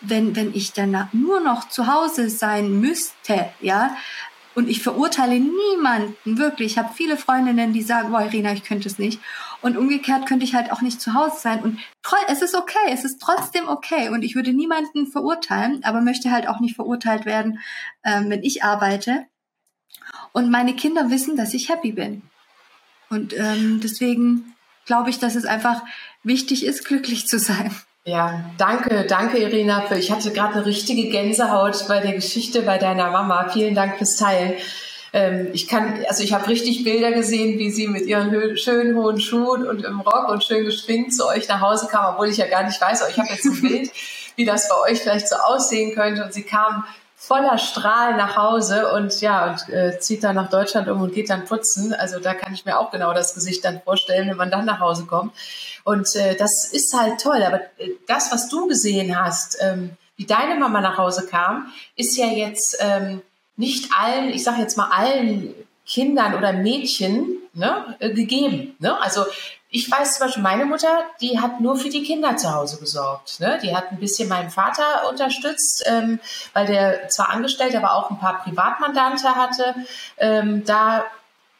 wenn, 0.00 0.36
wenn 0.36 0.54
ich 0.54 0.72
dann 0.72 1.08
nur 1.12 1.40
noch 1.40 1.68
zu 1.68 1.86
Hause 1.86 2.30
sein 2.30 2.80
müsste, 2.80 3.50
ja, 3.60 3.96
und 4.54 4.68
ich 4.68 4.82
verurteile 4.82 5.38
niemanden, 5.38 6.36
wirklich. 6.36 6.72
Ich 6.72 6.78
habe 6.78 6.92
viele 6.92 7.16
Freundinnen, 7.16 7.72
die 7.72 7.82
sagen, 7.82 8.10
boah, 8.10 8.22
Irina, 8.22 8.52
ich 8.52 8.64
könnte 8.64 8.88
es 8.88 8.98
nicht. 8.98 9.20
Und 9.62 9.76
umgekehrt 9.76 10.26
könnte 10.26 10.44
ich 10.44 10.56
halt 10.56 10.72
auch 10.72 10.80
nicht 10.80 11.00
zu 11.00 11.14
Hause 11.14 11.36
sein. 11.38 11.62
Und 11.62 11.78
es 12.26 12.42
ist 12.42 12.56
okay, 12.56 12.88
es 12.90 13.04
ist 13.04 13.20
trotzdem 13.22 13.68
okay. 13.68 14.08
Und 14.08 14.24
ich 14.24 14.34
würde 14.34 14.52
niemanden 14.52 15.06
verurteilen, 15.06 15.84
aber 15.84 16.00
möchte 16.00 16.32
halt 16.32 16.48
auch 16.48 16.58
nicht 16.58 16.74
verurteilt 16.74 17.24
werden, 17.24 17.60
ähm, 18.02 18.30
wenn 18.30 18.42
ich 18.42 18.64
arbeite. 18.64 19.26
Und 20.32 20.50
meine 20.50 20.74
Kinder 20.74 21.08
wissen, 21.08 21.36
dass 21.36 21.54
ich 21.54 21.68
happy 21.68 21.92
bin. 21.92 22.22
Und 23.10 23.34
ähm, 23.36 23.80
deswegen 23.82 24.54
glaube 24.86 25.10
ich, 25.10 25.18
dass 25.18 25.34
es 25.34 25.44
einfach 25.44 25.82
wichtig 26.22 26.64
ist, 26.64 26.84
glücklich 26.84 27.26
zu 27.26 27.38
sein. 27.38 27.74
Ja, 28.04 28.44
danke, 28.56 29.04
danke 29.06 29.38
Irina. 29.38 29.82
Für, 29.82 29.96
ich 29.96 30.10
hatte 30.10 30.32
gerade 30.32 30.54
eine 30.54 30.66
richtige 30.66 31.10
Gänsehaut 31.10 31.86
bei 31.88 32.00
der 32.00 32.14
Geschichte 32.14 32.62
bei 32.62 32.78
deiner 32.78 33.10
Mama. 33.10 33.50
Vielen 33.52 33.74
Dank 33.74 33.98
fürs 33.98 34.16
Teilen. 34.16 34.54
Ähm, 35.12 35.48
ich 35.52 35.68
kann, 35.68 36.04
also 36.08 36.22
ich 36.22 36.32
habe 36.32 36.48
richtig 36.48 36.84
Bilder 36.84 37.12
gesehen, 37.12 37.58
wie 37.58 37.70
sie 37.70 37.86
mit 37.86 38.06
ihren 38.06 38.56
schönen 38.56 38.96
hohen 38.96 39.20
Schuhen 39.20 39.66
und 39.66 39.84
im 39.84 40.00
Rock 40.00 40.28
und 40.28 40.44
schön 40.44 40.64
geschwingt 40.64 41.14
zu 41.14 41.26
euch 41.26 41.48
nach 41.48 41.60
Hause 41.60 41.88
kam, 41.90 42.14
obwohl 42.14 42.28
ich 42.28 42.38
ja 42.38 42.46
gar 42.46 42.64
nicht 42.64 42.80
weiß, 42.80 43.02
aber 43.02 43.10
ich 43.10 43.18
habe 43.18 43.28
jetzt 43.28 43.44
ein 43.44 43.60
Bild, 43.60 43.90
wie 44.36 44.44
das 44.44 44.68
bei 44.68 44.90
euch 44.90 45.00
vielleicht 45.00 45.28
so 45.28 45.36
aussehen 45.36 45.94
könnte. 45.94 46.24
Und 46.24 46.32
sie 46.32 46.44
kam 46.44 46.84
voller 47.20 47.58
Strahl 47.58 48.16
nach 48.16 48.36
Hause 48.36 48.92
und 48.92 49.20
ja, 49.20 49.50
und 49.50 49.68
äh, 49.74 49.98
zieht 49.98 50.22
dann 50.22 50.36
nach 50.36 50.48
Deutschland 50.50 50.88
um 50.88 51.02
und 51.02 51.12
geht 51.12 51.30
dann 51.30 51.44
putzen. 51.44 51.92
Also 51.92 52.20
da 52.20 52.32
kann 52.32 52.54
ich 52.54 52.64
mir 52.64 52.78
auch 52.78 52.92
genau 52.92 53.12
das 53.12 53.34
Gesicht 53.34 53.64
dann 53.64 53.82
vorstellen, 53.82 54.30
wenn 54.30 54.36
man 54.36 54.52
dann 54.52 54.64
nach 54.64 54.78
Hause 54.78 55.04
kommt. 55.04 55.34
Und 55.82 56.14
äh, 56.14 56.36
das 56.36 56.64
ist 56.64 56.96
halt 56.96 57.20
toll. 57.20 57.42
Aber 57.42 57.60
äh, 57.78 57.90
das, 58.06 58.30
was 58.30 58.48
du 58.48 58.68
gesehen 58.68 59.20
hast, 59.20 59.58
ähm, 59.60 59.96
wie 60.16 60.26
deine 60.26 60.54
Mama 60.54 60.80
nach 60.80 60.96
Hause 60.96 61.26
kam, 61.26 61.72
ist 61.96 62.16
ja 62.16 62.26
jetzt 62.26 62.78
ähm, 62.80 63.20
nicht 63.56 63.90
allen, 63.98 64.30
ich 64.30 64.44
sage 64.44 64.60
jetzt 64.60 64.76
mal 64.76 64.90
allen 64.90 65.54
Kindern 65.86 66.34
oder 66.34 66.52
Mädchen 66.52 67.38
ne, 67.52 67.96
äh, 67.98 68.10
gegeben. 68.10 68.76
Ne? 68.78 68.96
Also 69.00 69.24
ich 69.70 69.90
weiß 69.90 70.16
zum 70.16 70.26
Beispiel, 70.26 70.42
meine 70.42 70.64
Mutter, 70.64 71.04
die 71.20 71.40
hat 71.40 71.60
nur 71.60 71.76
für 71.76 71.90
die 71.90 72.02
Kinder 72.02 72.36
zu 72.36 72.54
Hause 72.54 72.78
gesorgt. 72.78 73.38
Ne? 73.40 73.58
Die 73.62 73.76
hat 73.76 73.90
ein 73.90 73.98
bisschen 73.98 74.28
meinen 74.28 74.50
Vater 74.50 75.08
unterstützt, 75.10 75.84
ähm, 75.86 76.20
weil 76.54 76.66
der 76.66 77.08
zwar 77.08 77.28
angestellt, 77.30 77.76
aber 77.76 77.92
auch 77.92 78.10
ein 78.10 78.18
paar 78.18 78.42
Privatmandante 78.42 79.34
hatte. 79.34 79.74
Ähm, 80.16 80.64
da 80.64 81.04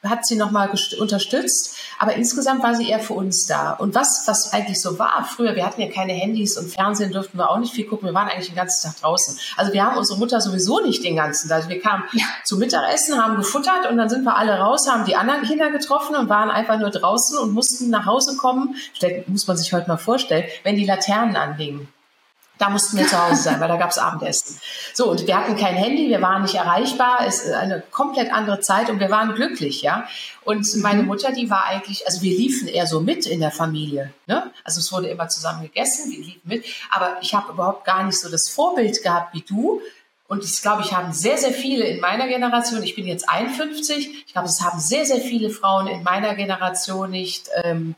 hat 0.05 0.27
sie 0.27 0.37
nochmal 0.37 0.71
unterstützt, 1.01 1.77
aber 1.99 2.15
insgesamt 2.15 2.63
war 2.63 2.75
sie 2.75 2.89
eher 2.89 3.01
für 3.01 3.15
uns 3.15 3.47
da. 3.47 3.73
Und 3.73 3.95
was, 3.95 4.23
was 4.27 4.53
eigentlich 4.53 4.81
so 4.81 4.99
war, 4.99 5.25
früher, 5.25 5.57
wir 5.57 5.67
hatten 5.67 5.81
ja 5.81 5.91
keine 5.91 6.13
Handys 6.13 6.57
und 6.57 6.73
Fernsehen 6.73 7.13
durften 7.13 7.37
wir 7.37 7.51
auch 7.51 7.59
nicht 7.59 7.75
viel 7.75 7.87
gucken, 7.87 8.09
wir 8.09 8.15
waren 8.15 8.29
eigentlich 8.29 8.47
den 8.47 8.55
ganzen 8.55 8.89
Tag 8.89 9.01
draußen. 9.01 9.39
Also 9.57 9.73
wir 9.73 9.85
haben 9.85 9.97
unsere 9.97 10.19
Mutter 10.19 10.41
sowieso 10.41 10.81
nicht 10.81 11.03
den 11.03 11.17
ganzen 11.17 11.49
Tag. 11.49 11.59
Also 11.59 11.69
wir 11.69 11.81
kamen 11.81 12.05
ja. 12.13 12.25
zum 12.45 12.61
Mittagessen, 12.61 13.23
haben 13.23 13.37
gefuttert 13.37 13.91
und 13.91 13.97
dann 13.97 14.09
sind 14.09 14.23
wir 14.23 14.37
alle 14.37 14.59
raus, 14.59 14.89
haben 14.89 15.05
die 15.05 15.17
anderen 15.17 15.43
Kinder 15.43 15.71
getroffen 15.71 16.15
und 16.15 16.29
waren 16.29 16.51
einfach 16.51 16.79
nur 16.79 16.91
draußen 16.91 17.39
und 17.39 17.53
mussten 17.53 17.91
nach 17.91 18.07
Hause 18.07 18.37
kommen. 18.37 18.77
Muss 19.27 19.49
man 19.49 19.57
sich 19.57 19.73
heute 19.73 19.89
mal 19.89 19.97
vorstellen, 19.97 20.45
wenn 20.63 20.77
die 20.77 20.87
Laternen 20.87 21.35
angingen. 21.35 21.89
Da 22.59 22.71
mussten 22.71 22.99
wir 22.99 23.07
zu 23.07 23.17
Hause 23.17 23.43
sein, 23.43 23.61
weil 23.61 23.69
da 23.69 23.77
gab 23.77 23.91
es 23.91 23.99
Abendessen. 23.99 24.61
So, 24.93 25.11
und 25.11 25.27
wir 25.27 25.37
hatten 25.37 25.57
kein 25.57 25.75
Handy, 25.75 26.09
wir 26.09 26.21
waren 26.21 26.43
nicht 26.43 26.57
erreichbar, 26.57 27.21
es 27.27 27.45
ist 27.45 27.53
eine 27.53 27.83
komplett 27.93 28.33
andere 28.33 28.61
Zeit 28.61 28.91
und 28.91 28.99
wir 28.99 29.11
waren 29.11 29.35
glücklich, 29.35 29.83
ja. 29.83 30.09
Und 30.45 30.75
mhm. 30.75 30.83
meine 30.83 31.03
Mutter, 31.05 31.31
die 31.33 31.51
war 31.51 31.67
eigentlich, 31.67 32.07
also 32.07 32.23
wir 32.23 32.37
liefen 32.37 32.69
eher 32.69 32.87
so 32.87 33.01
mit 33.01 33.27
in 33.27 33.41
der 33.41 33.51
Familie. 33.53 34.13
Ne? 34.27 34.51
Also 34.65 34.81
es 34.81 34.91
wurde 34.91 35.09
immer 35.09 35.29
zusammen 35.29 35.63
gegessen, 35.63 36.11
wir 36.11 36.19
liefen 36.19 36.43
mit, 36.45 36.65
aber 36.91 37.19
ich 37.21 37.35
habe 37.35 37.53
überhaupt 37.53 37.85
gar 37.85 38.03
nicht 38.05 38.19
so 38.19 38.29
das 38.29 38.49
Vorbild 38.49 39.03
gehabt 39.03 39.35
wie 39.35 39.43
du. 39.43 39.81
Und 40.27 40.45
ich 40.45 40.61
glaube, 40.61 40.83
ich 40.83 40.93
haben 40.93 41.13
sehr, 41.13 41.39
sehr 41.39 41.53
viele 41.53 41.85
in 41.85 42.01
meiner 42.01 42.29
Generation, 42.29 42.83
ich 42.83 42.95
bin 42.95 43.07
jetzt 43.07 43.29
51, 43.29 44.25
ich 44.27 44.33
glaube, 44.33 44.49
es 44.49 44.61
haben 44.61 44.79
sehr, 44.79 45.07
sehr 45.07 45.21
viele 45.21 45.49
Frauen 45.49 45.87
in 45.87 46.03
meiner 46.03 46.35
Generation 46.35 47.11
nicht, 47.11 47.49
ähm, 47.63 47.95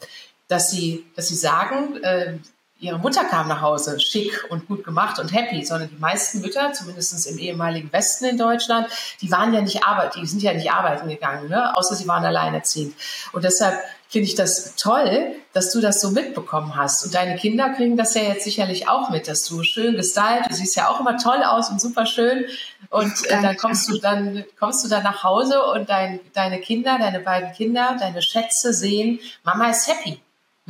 dass 0.46 0.70
sie, 0.70 1.04
dass 1.16 1.28
sie 1.28 1.34
sagen, 1.34 2.02
äh, 2.02 2.34
ihre 2.80 2.98
Mutter 2.98 3.24
kam 3.24 3.48
nach 3.48 3.60
Hause, 3.60 4.00
schick 4.00 4.46
und 4.48 4.66
gut 4.66 4.84
gemacht 4.84 5.18
und 5.18 5.32
happy, 5.32 5.64
sondern 5.64 5.90
die 5.90 6.00
meisten 6.00 6.40
Mütter, 6.40 6.72
zumindest 6.72 7.26
im 7.26 7.38
ehemaligen 7.38 7.92
Westen 7.92 8.24
in 8.24 8.38
Deutschland, 8.38 8.88
die 9.20 9.30
waren 9.30 9.52
ja 9.52 9.60
nicht 9.60 9.84
arbeiten, 9.84 10.20
die 10.20 10.26
sind 10.26 10.42
ja 10.42 10.52
nicht 10.54 10.72
arbeiten 10.72 11.08
gegangen, 11.08 11.48
ne? 11.48 11.76
außer 11.76 11.94
sie 11.94 12.08
waren 12.08 12.24
alleinerziehend. 12.24 12.94
Und 13.32 13.44
deshalb 13.44 13.78
finde 14.08 14.26
ich 14.26 14.34
das 14.34 14.74
toll, 14.74 15.36
dass 15.52 15.72
du 15.72 15.80
das 15.80 16.00
so 16.00 16.10
mitbekommen 16.10 16.74
hast. 16.74 17.04
Und 17.04 17.14
deine 17.14 17.36
Kinder 17.36 17.70
kriegen 17.70 17.96
das 17.96 18.14
ja 18.14 18.22
jetzt 18.22 18.44
sicherlich 18.44 18.88
auch 18.88 19.10
mit, 19.10 19.28
dass 19.28 19.44
du 19.44 19.62
schön 19.62 19.96
gestylt, 19.96 20.46
du 20.48 20.54
siehst 20.54 20.74
ja 20.74 20.88
auch 20.88 21.00
immer 21.00 21.16
toll 21.16 21.44
aus 21.44 21.70
und 21.70 21.80
super 21.80 22.06
schön. 22.06 22.46
Und 22.88 23.12
äh, 23.26 23.40
dann 23.40 23.56
kommst 23.56 23.88
du 23.88 23.98
dann, 23.98 24.44
kommst 24.58 24.84
du 24.84 24.88
dann 24.88 25.04
nach 25.04 25.22
Hause 25.22 25.62
und 25.62 25.88
dein, 25.90 26.18
deine 26.32 26.60
Kinder, 26.60 26.98
deine 26.98 27.20
beiden 27.20 27.52
Kinder, 27.52 27.96
deine 28.00 28.22
Schätze 28.22 28.72
sehen, 28.72 29.20
Mama 29.44 29.70
ist 29.70 29.86
happy. 29.86 30.20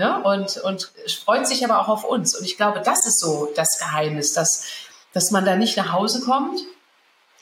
Ne? 0.01 0.19
Und, 0.23 0.57
und 0.57 0.91
freut 1.27 1.47
sich 1.47 1.63
aber 1.63 1.79
auch 1.79 1.89
auf 1.89 2.05
uns. 2.05 2.35
Und 2.35 2.47
ich 2.47 2.57
glaube, 2.57 2.81
das 2.83 3.07
ist 3.07 3.21
so 3.21 3.51
das 3.55 3.79
Geheimnis, 3.79 4.33
dass, 4.33 4.65
dass 5.13 5.31
man 5.31 5.45
da 5.45 5.57
nicht 5.57 5.77
nach 5.77 5.93
Hause 5.93 6.23
kommt 6.23 6.59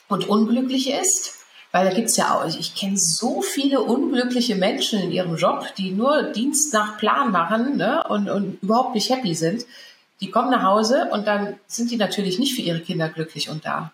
und 0.09 0.27
unglücklich 0.27 0.91
ist. 0.91 1.35
Weil 1.71 1.85
da 1.85 1.95
gibt 1.95 2.09
es 2.09 2.17
ja 2.17 2.33
auch, 2.35 2.45
ich 2.45 2.75
kenne 2.75 2.97
so 2.97 3.41
viele 3.41 3.79
unglückliche 3.79 4.55
Menschen 4.55 4.99
in 4.99 5.11
ihrem 5.11 5.37
Job, 5.37 5.73
die 5.77 5.91
nur 5.91 6.23
Dienst 6.33 6.73
nach 6.73 6.97
Plan 6.97 7.31
machen 7.31 7.77
ne? 7.77 8.03
und, 8.09 8.29
und 8.29 8.61
überhaupt 8.61 8.93
nicht 8.93 9.09
happy 9.09 9.35
sind. 9.35 9.65
Die 10.19 10.29
kommen 10.29 10.49
nach 10.49 10.63
Hause 10.63 11.07
und 11.13 11.27
dann 11.27 11.57
sind 11.65 11.91
die 11.91 11.97
natürlich 11.97 12.39
nicht 12.39 12.55
für 12.55 12.61
ihre 12.61 12.81
Kinder 12.81 13.07
glücklich 13.07 13.49
und 13.49 13.63
da. 13.63 13.93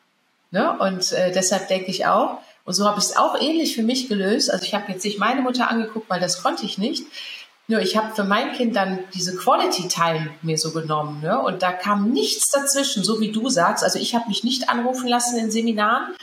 Ne? 0.49 0.75
Und 0.79 1.11
äh, 1.11 1.31
deshalb 1.31 1.67
denke 1.67 1.91
ich 1.91 2.07
auch, 2.07 2.39
und 2.63 2.73
so 2.73 2.87
habe 2.87 2.97
ich 2.97 3.05
es 3.05 3.15
auch 3.15 3.39
ähnlich 3.39 3.75
für 3.75 3.83
mich 3.83 4.09
gelöst. 4.09 4.49
Also 4.49 4.65
ich 4.65 4.73
habe 4.73 4.91
jetzt 4.91 5.05
nicht 5.05 5.19
meine 5.19 5.41
Mutter 5.41 5.69
angeguckt, 5.69 6.09
weil 6.09 6.19
das 6.19 6.41
konnte 6.41 6.65
ich 6.65 6.79
nicht. 6.79 7.03
Nur 7.67 7.79
ich 7.79 7.97
habe 7.97 8.13
für 8.13 8.23
mein 8.23 8.53
Kind 8.53 8.75
dann 8.75 8.99
diese 9.13 9.35
Quality 9.35 9.87
Time 9.87 10.29
mir 10.43 10.57
so 10.57 10.71
genommen. 10.71 11.21
Ne? 11.21 11.39
Und 11.39 11.63
da 11.63 11.71
kam 11.71 12.11
nichts 12.11 12.51
dazwischen, 12.51 13.03
so 13.03 13.19
wie 13.19 13.31
du 13.31 13.49
sagst. 13.49 13.83
Also 13.83 13.97
ich 13.97 14.13
habe 14.13 14.27
mich 14.27 14.43
nicht 14.43 14.69
anrufen 14.69 15.07
lassen 15.07 15.39
in 15.39 15.49
Seminaren. 15.49 16.15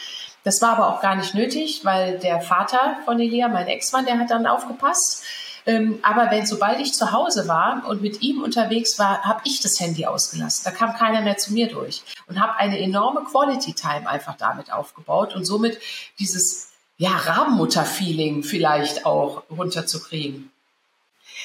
Das 0.44 0.62
war 0.62 0.70
aber 0.70 0.88
auch 0.88 1.00
gar 1.00 1.16
nicht 1.16 1.34
nötig, 1.34 1.84
weil 1.84 2.18
der 2.18 2.40
Vater 2.40 2.96
von 3.04 3.18
Elia, 3.18 3.48
mein 3.48 3.66
Ex-Mann, 3.66 4.06
der 4.06 4.18
hat 4.18 4.30
dann 4.30 4.46
aufgepasst. 4.46 5.24
Ähm, 5.66 5.98
aber 6.02 6.30
wenn, 6.30 6.46
sobald 6.46 6.80
ich 6.80 6.92
zu 6.92 7.12
Hause 7.12 7.46
war 7.46 7.84
und 7.88 8.02
mit 8.02 8.22
ihm 8.22 8.42
unterwegs 8.42 8.98
war, 8.98 9.22
habe 9.22 9.42
ich 9.44 9.60
das 9.60 9.78
Handy 9.78 10.06
ausgelassen. 10.06 10.62
Da 10.64 10.70
kam 10.70 10.94
keiner 10.94 11.22
mehr 11.22 11.38
zu 11.38 11.52
mir 11.52 11.68
durch 11.68 12.02
und 12.26 12.40
habe 12.40 12.56
eine 12.56 12.78
enorme 12.80 13.22
Quality 13.24 13.72
Time 13.74 14.08
einfach 14.08 14.36
damit 14.36 14.72
aufgebaut 14.72 15.34
und 15.34 15.44
somit 15.44 15.78
dieses 16.18 16.72
ja, 16.98 17.10
Rabenmutter-Feeling 17.10 18.42
vielleicht 18.42 19.06
auch 19.06 19.42
runterzukriegen. 19.50 20.51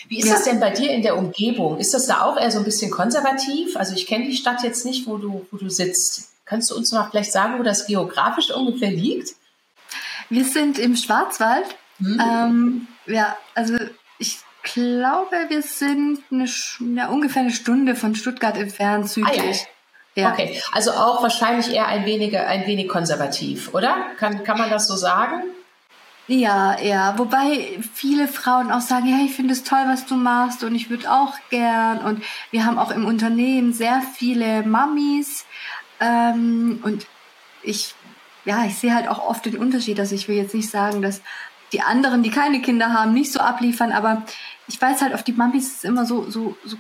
Wie 0.07 0.19
ist 0.19 0.27
ja. 0.27 0.33
das 0.35 0.43
denn 0.43 0.59
bei 0.59 0.69
dir 0.69 0.91
in 0.91 1.01
der 1.01 1.17
Umgebung? 1.17 1.77
Ist 1.77 1.93
das 1.93 2.05
da 2.05 2.21
auch 2.21 2.37
eher 2.37 2.51
so 2.51 2.59
ein 2.59 2.65
bisschen 2.65 2.91
konservativ? 2.91 3.75
Also 3.75 3.93
ich 3.93 4.07
kenne 4.07 4.25
die 4.25 4.35
Stadt 4.35 4.63
jetzt 4.63 4.85
nicht, 4.85 5.07
wo 5.07 5.17
du, 5.17 5.45
wo 5.51 5.57
du 5.57 5.69
sitzt. 5.69 6.29
Kannst 6.45 6.71
du 6.71 6.75
uns 6.75 6.91
mal 6.91 7.09
vielleicht 7.09 7.31
sagen, 7.31 7.59
wo 7.59 7.63
das 7.63 7.87
geografisch 7.87 8.51
ungefähr 8.51 8.91
liegt? 8.91 9.35
Wir 10.29 10.45
sind 10.45 10.79
im 10.79 10.95
Schwarzwald. 10.95 11.65
Hm. 11.99 12.21
Ähm, 12.21 12.87
ja, 13.05 13.35
also 13.53 13.75
ich 14.17 14.39
glaube, 14.63 15.35
wir 15.49 15.61
sind 15.61 16.19
eine, 16.31 16.49
ja, 16.95 17.09
ungefähr 17.09 17.41
eine 17.41 17.51
Stunde 17.51 17.95
von 17.95 18.15
Stuttgart 18.15 18.57
entfernt 18.57 19.09
südlich. 19.09 19.35
Ah, 19.35 19.41
ja. 19.41 19.53
Ja. 20.17 20.31
Okay, 20.31 20.59
also 20.71 20.91
auch 20.93 21.21
wahrscheinlich 21.21 21.71
eher 21.71 21.85
ein 21.87 22.05
wenig, 22.05 22.35
ein 22.35 22.65
wenig 22.65 22.87
konservativ, 22.87 23.75
oder? 23.75 24.07
Kann, 24.17 24.43
kann 24.43 24.57
man 24.57 24.71
das 24.71 24.87
so 24.87 24.95
sagen? 24.95 25.43
Ja, 26.27 26.77
ja. 26.81 27.17
Wobei 27.17 27.79
viele 27.93 28.27
Frauen 28.27 28.71
auch 28.71 28.81
sagen, 28.81 29.07
ja, 29.07 29.23
ich 29.23 29.33
finde 29.33 29.53
es 29.53 29.63
toll, 29.63 29.83
was 29.87 30.05
du 30.05 30.15
machst 30.15 30.63
und 30.63 30.75
ich 30.75 30.89
würde 30.89 31.11
auch 31.11 31.33
gern. 31.49 31.99
Und 31.99 32.23
wir 32.51 32.65
haben 32.65 32.77
auch 32.77 32.91
im 32.91 33.05
Unternehmen 33.05 33.73
sehr 33.73 34.01
viele 34.01 34.63
Mamis. 34.63 35.45
Ähm, 36.01 36.79
und 36.83 37.07
ich, 37.63 37.95
ja, 38.43 38.65
ich 38.65 38.75
sehe 38.75 38.93
halt 38.93 39.07
auch 39.07 39.19
oft 39.19 39.45
den 39.45 39.57
Unterschied. 39.57 39.99
Also 39.99 40.15
ich 40.15 40.27
will 40.27 40.35
jetzt 40.35 40.53
nicht 40.53 40.69
sagen, 40.69 41.01
dass 41.01 41.21
die 41.71 41.81
anderen, 41.81 42.23
die 42.23 42.29
keine 42.29 42.61
Kinder 42.61 42.93
haben, 42.93 43.13
nicht 43.13 43.31
so 43.31 43.39
abliefern, 43.39 43.91
aber 43.91 44.23
ich 44.67 44.81
weiß 44.81 45.01
halt, 45.01 45.13
auf 45.13 45.23
die 45.23 45.33
Mamis 45.33 45.67
ist 45.67 45.85
immer 45.85 46.05
so, 46.05 46.29
so, 46.29 46.57
so 46.65 46.77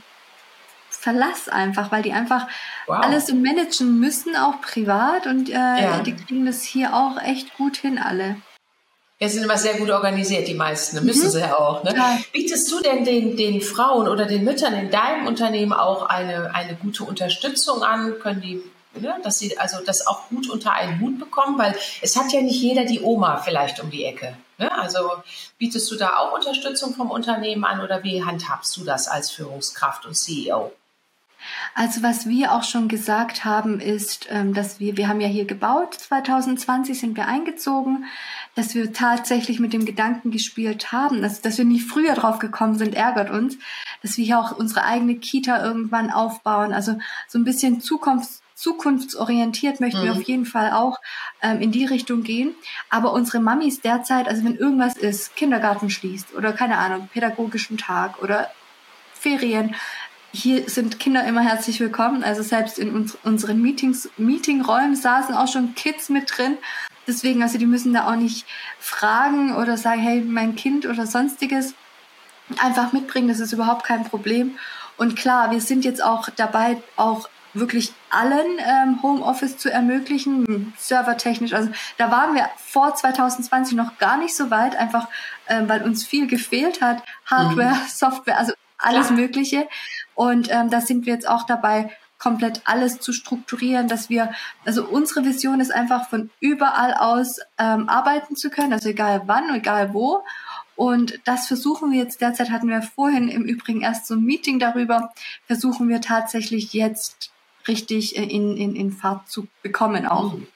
Verlass 0.89 1.47
einfach, 1.47 1.91
weil 1.91 2.01
die 2.01 2.11
einfach 2.11 2.47
wow. 2.87 2.99
alles 3.01 3.31
managen 3.31 3.99
müssen, 3.99 4.35
auch 4.35 4.59
privat. 4.61 5.25
Und 5.27 5.49
äh, 5.49 5.53
ja. 5.53 5.99
die 6.01 6.15
kriegen 6.15 6.45
das 6.45 6.63
hier 6.63 6.93
auch 6.93 7.21
echt 7.21 7.55
gut 7.55 7.77
hin, 7.77 7.97
alle. 7.97 8.37
Ja, 9.19 9.27
sind 9.29 9.43
immer 9.43 9.57
sehr 9.57 9.73
gut 9.75 9.89
organisiert, 9.89 10.47
die 10.47 10.53
meisten. 10.53 11.03
Müssen 11.03 11.25
mhm. 11.25 11.31
sie 11.31 11.39
ja 11.39 11.57
auch. 11.57 11.83
Ne? 11.83 11.95
Bietest 12.33 12.71
du 12.71 12.79
denn 12.81 13.03
den, 13.03 13.35
den 13.35 13.61
Frauen 13.61 14.07
oder 14.07 14.25
den 14.25 14.43
Müttern 14.43 14.75
in 14.75 14.91
deinem 14.91 15.25
Unternehmen 15.25 15.73
auch 15.73 16.03
eine, 16.03 16.53
eine 16.53 16.75
gute 16.75 17.03
Unterstützung 17.03 17.81
an? 17.81 18.19
Können 18.19 18.41
die, 18.41 18.61
ne, 18.99 19.15
dass 19.23 19.39
sie 19.39 19.57
also 19.57 19.77
das 19.83 20.05
auch 20.05 20.29
gut 20.29 20.47
unter 20.51 20.73
einen 20.73 20.99
Hut 21.01 21.17
bekommen? 21.17 21.57
Weil 21.57 21.75
es 22.01 22.15
hat 22.15 22.31
ja 22.31 22.41
nicht 22.41 22.61
jeder 22.61 22.85
die 22.85 23.01
Oma 23.01 23.37
vielleicht 23.37 23.79
um 23.79 23.89
die 23.89 24.05
Ecke. 24.05 24.37
Ne? 24.59 24.71
Also 24.71 24.99
bietest 25.57 25.89
du 25.89 25.95
da 25.95 26.17
auch 26.17 26.33
Unterstützung 26.33 26.93
vom 26.93 27.09
Unternehmen 27.09 27.65
an 27.65 27.81
oder 27.81 28.03
wie 28.03 28.23
handhabst 28.23 28.77
du 28.77 28.83
das 28.83 29.07
als 29.07 29.31
Führungskraft 29.31 30.05
und 30.05 30.15
CEO? 30.15 30.71
Also 31.75 32.03
was 32.03 32.27
wir 32.27 32.53
auch 32.53 32.63
schon 32.63 32.87
gesagt 32.87 33.45
haben, 33.45 33.79
ist, 33.79 34.27
ähm, 34.29 34.53
dass 34.53 34.79
wir, 34.79 34.97
wir 34.97 35.07
haben 35.07 35.21
ja 35.21 35.27
hier 35.27 35.45
gebaut, 35.45 35.93
2020 35.93 36.99
sind 36.99 37.15
wir 37.15 37.27
eingezogen, 37.27 38.05
dass 38.57 38.73
wir 38.73 38.91
tatsächlich 38.91 39.59
mit 39.59 39.71
dem 39.71 39.85
Gedanken 39.85 40.31
gespielt 40.31 40.91
haben, 40.91 41.21
dass, 41.21 41.41
dass 41.41 41.59
wir 41.59 41.65
nicht 41.65 41.85
früher 41.85 42.15
drauf 42.15 42.39
gekommen 42.39 42.75
sind, 42.75 42.95
ärgert 42.95 43.29
uns, 43.29 43.57
dass 44.01 44.17
wir 44.17 44.25
hier 44.25 44.39
auch 44.39 44.51
unsere 44.51 44.83
eigene 44.83 45.15
Kita 45.15 45.63
irgendwann 45.63 46.09
aufbauen. 46.09 46.73
Also 46.73 46.97
so 47.27 47.37
ein 47.37 47.43
bisschen 47.43 47.81
Zukunfts 47.81 48.41
zukunftsorientiert 48.55 49.79
möchten 49.79 49.99
mhm. 49.99 50.05
wir 50.05 50.11
auf 50.13 50.23
jeden 50.23 50.47
Fall 50.47 50.71
auch 50.71 50.97
ähm, 51.43 51.61
in 51.61 51.71
die 51.71 51.85
Richtung 51.85 52.23
gehen. 52.23 52.55
Aber 52.89 53.13
unsere 53.13 53.39
Mamis 53.39 53.81
derzeit, 53.81 54.27
also 54.27 54.43
wenn 54.43 54.55
irgendwas 54.55 54.97
ist, 54.97 55.35
Kindergarten 55.35 55.91
schließt 55.91 56.33
oder 56.33 56.53
keine 56.53 56.79
Ahnung, 56.79 57.07
pädagogischen 57.13 57.77
Tag 57.77 58.19
oder 58.23 58.49
Ferien, 59.13 59.75
hier 60.33 60.67
sind 60.67 60.99
Kinder 60.99 61.23
immer 61.25 61.41
herzlich 61.41 61.79
willkommen. 61.79 62.23
Also 62.23 62.41
selbst 62.41 62.79
in 62.79 62.95
uns, 62.95 63.15
unseren 63.23 63.61
Meetings, 63.61 64.09
Meetingräumen 64.17 64.95
saßen 64.95 65.35
auch 65.35 65.47
schon 65.47 65.75
Kids 65.75 66.09
mit 66.09 66.35
drin. 66.35 66.57
Deswegen, 67.07 67.41
also 67.41 67.57
die 67.57 67.65
müssen 67.65 67.93
da 67.93 68.07
auch 68.07 68.15
nicht 68.15 68.45
fragen 68.79 69.55
oder 69.55 69.77
sagen, 69.77 70.01
hey, 70.01 70.21
mein 70.21 70.55
Kind 70.55 70.85
oder 70.85 71.07
sonstiges. 71.07 71.73
Einfach 72.59 72.93
mitbringen, 72.93 73.27
das 73.27 73.39
ist 73.39 73.53
überhaupt 73.53 73.83
kein 73.83 74.03
Problem. 74.03 74.57
Und 74.97 75.15
klar, 75.15 75.51
wir 75.51 75.61
sind 75.61 75.85
jetzt 75.85 76.03
auch 76.03 76.29
dabei, 76.35 76.81
auch 76.95 77.29
wirklich 77.53 77.93
allen 78.09 78.59
ähm, 78.59 79.01
Homeoffice 79.01 79.57
zu 79.57 79.71
ermöglichen, 79.71 80.73
servertechnisch. 80.77 81.53
Also 81.53 81.69
da 81.97 82.11
waren 82.11 82.35
wir 82.35 82.49
vor 82.57 82.93
2020 82.95 83.75
noch 83.75 83.97
gar 83.97 84.17
nicht 84.17 84.35
so 84.35 84.49
weit, 84.51 84.75
einfach 84.75 85.07
ähm, 85.47 85.67
weil 85.67 85.83
uns 85.83 86.05
viel 86.05 86.27
gefehlt 86.27 86.81
hat. 86.81 87.03
Hardware, 87.25 87.75
mhm. 87.75 87.87
Software, 87.87 88.37
also 88.37 88.53
alles 88.77 89.07
Klar. 89.07 89.19
Mögliche. 89.19 89.67
Und 90.15 90.49
ähm, 90.51 90.69
da 90.69 90.81
sind 90.81 91.05
wir 91.05 91.13
jetzt 91.13 91.27
auch 91.27 91.43
dabei, 91.43 91.89
komplett 92.19 92.61
alles 92.65 92.99
zu 92.99 93.13
strukturieren, 93.13 93.87
dass 93.87 94.09
wir, 94.09 94.31
also 94.65 94.85
unsere 94.85 95.23
Vision 95.23 95.59
ist 95.59 95.71
einfach 95.71 96.09
von 96.09 96.29
überall 96.39 96.93
aus 96.93 97.39
ähm, 97.57 97.87
arbeiten 97.89 98.35
zu 98.35 98.49
können, 98.49 98.73
also 98.73 98.89
egal 98.89 99.23
wann, 99.25 99.53
egal 99.53 99.93
wo. 99.93 100.23
Und 100.75 101.19
das 101.25 101.47
versuchen 101.47 101.91
wir 101.91 101.99
jetzt 101.99 102.21
derzeit, 102.21 102.51
hatten 102.51 102.69
wir 102.69 102.81
vorhin 102.81 103.29
im 103.29 103.43
Übrigen 103.43 103.81
erst 103.81 104.05
so 104.05 104.15
ein 104.15 104.23
Meeting 104.23 104.59
darüber, 104.59 105.13
versuchen 105.47 105.89
wir 105.89 106.01
tatsächlich 106.01 106.73
jetzt 106.73 107.31
richtig 107.67 108.15
in, 108.15 108.55
in, 108.55 108.75
in 108.75 108.91
Fahrt 108.91 109.29
zu 109.29 109.47
bekommen 109.63 110.05
auch. 110.05 110.33
Mhm. 110.33 110.47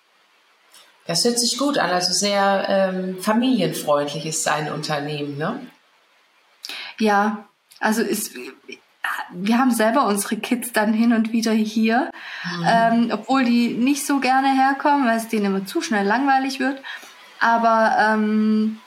Das 1.08 1.26
hört 1.26 1.40
sich 1.40 1.58
gut 1.58 1.78
an, 1.78 1.90
also 1.90 2.14
sehr 2.14 2.66
ähm, 2.70 3.22
familienfreundlich 3.22 4.26
ist 4.26 4.44
sein 4.44 4.72
Unternehmen, 4.72 5.38
ne? 5.38 5.60
Ja, 7.00 7.50
also 7.80 8.04
ist, 8.04 8.34
wir 9.34 9.58
haben 9.58 9.72
selber 9.72 10.08
unsere 10.08 10.38
Kids 10.38 10.72
dann 10.72 10.94
hin 10.94 11.14
und 11.14 11.32
wieder 11.32 11.52
hier, 11.52 12.12
mhm. 12.44 12.66
ähm, 12.68 13.10
obwohl 13.12 13.46
die 13.46 13.70
nicht 13.70 14.06
so 14.06 14.20
gerne 14.20 14.54
herkommen, 14.54 15.06
weil 15.06 15.18
es 15.18 15.28
denen 15.28 15.46
immer 15.46 15.66
zu 15.66 15.82
schnell 15.82 16.06
langweilig 16.06 16.60
wird. 16.60 16.82
Aber 17.40 17.96
ähm, 18.00 18.80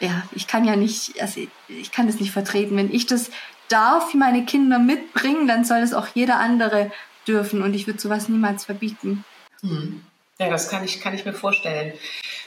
ja, 0.00 0.22
ich 0.32 0.46
kann 0.46 0.64
ja 0.64 0.76
nicht, 0.76 1.20
also 1.20 1.40
ich 1.68 1.92
kann 1.92 2.06
das 2.06 2.20
nicht 2.20 2.32
vertreten. 2.32 2.76
Wenn 2.76 2.92
ich 2.92 3.06
das 3.06 3.30
darf, 3.68 4.14
meine 4.14 4.44
Kinder 4.44 4.78
mitbringen, 4.78 5.46
dann 5.46 5.64
soll 5.64 5.78
es 5.78 5.92
auch 5.92 6.08
jeder 6.14 6.38
andere 6.38 6.90
dürfen 7.26 7.62
und 7.62 7.74
ich 7.74 7.86
würde 7.86 8.00
sowas 8.00 8.28
niemals 8.28 8.64
verbieten. 8.64 9.24
Mhm. 9.62 10.02
Ja, 10.38 10.48
das 10.48 10.68
kann 10.68 10.84
ich, 10.84 11.00
kann 11.00 11.14
ich 11.14 11.24
mir 11.24 11.32
vorstellen. 11.32 11.92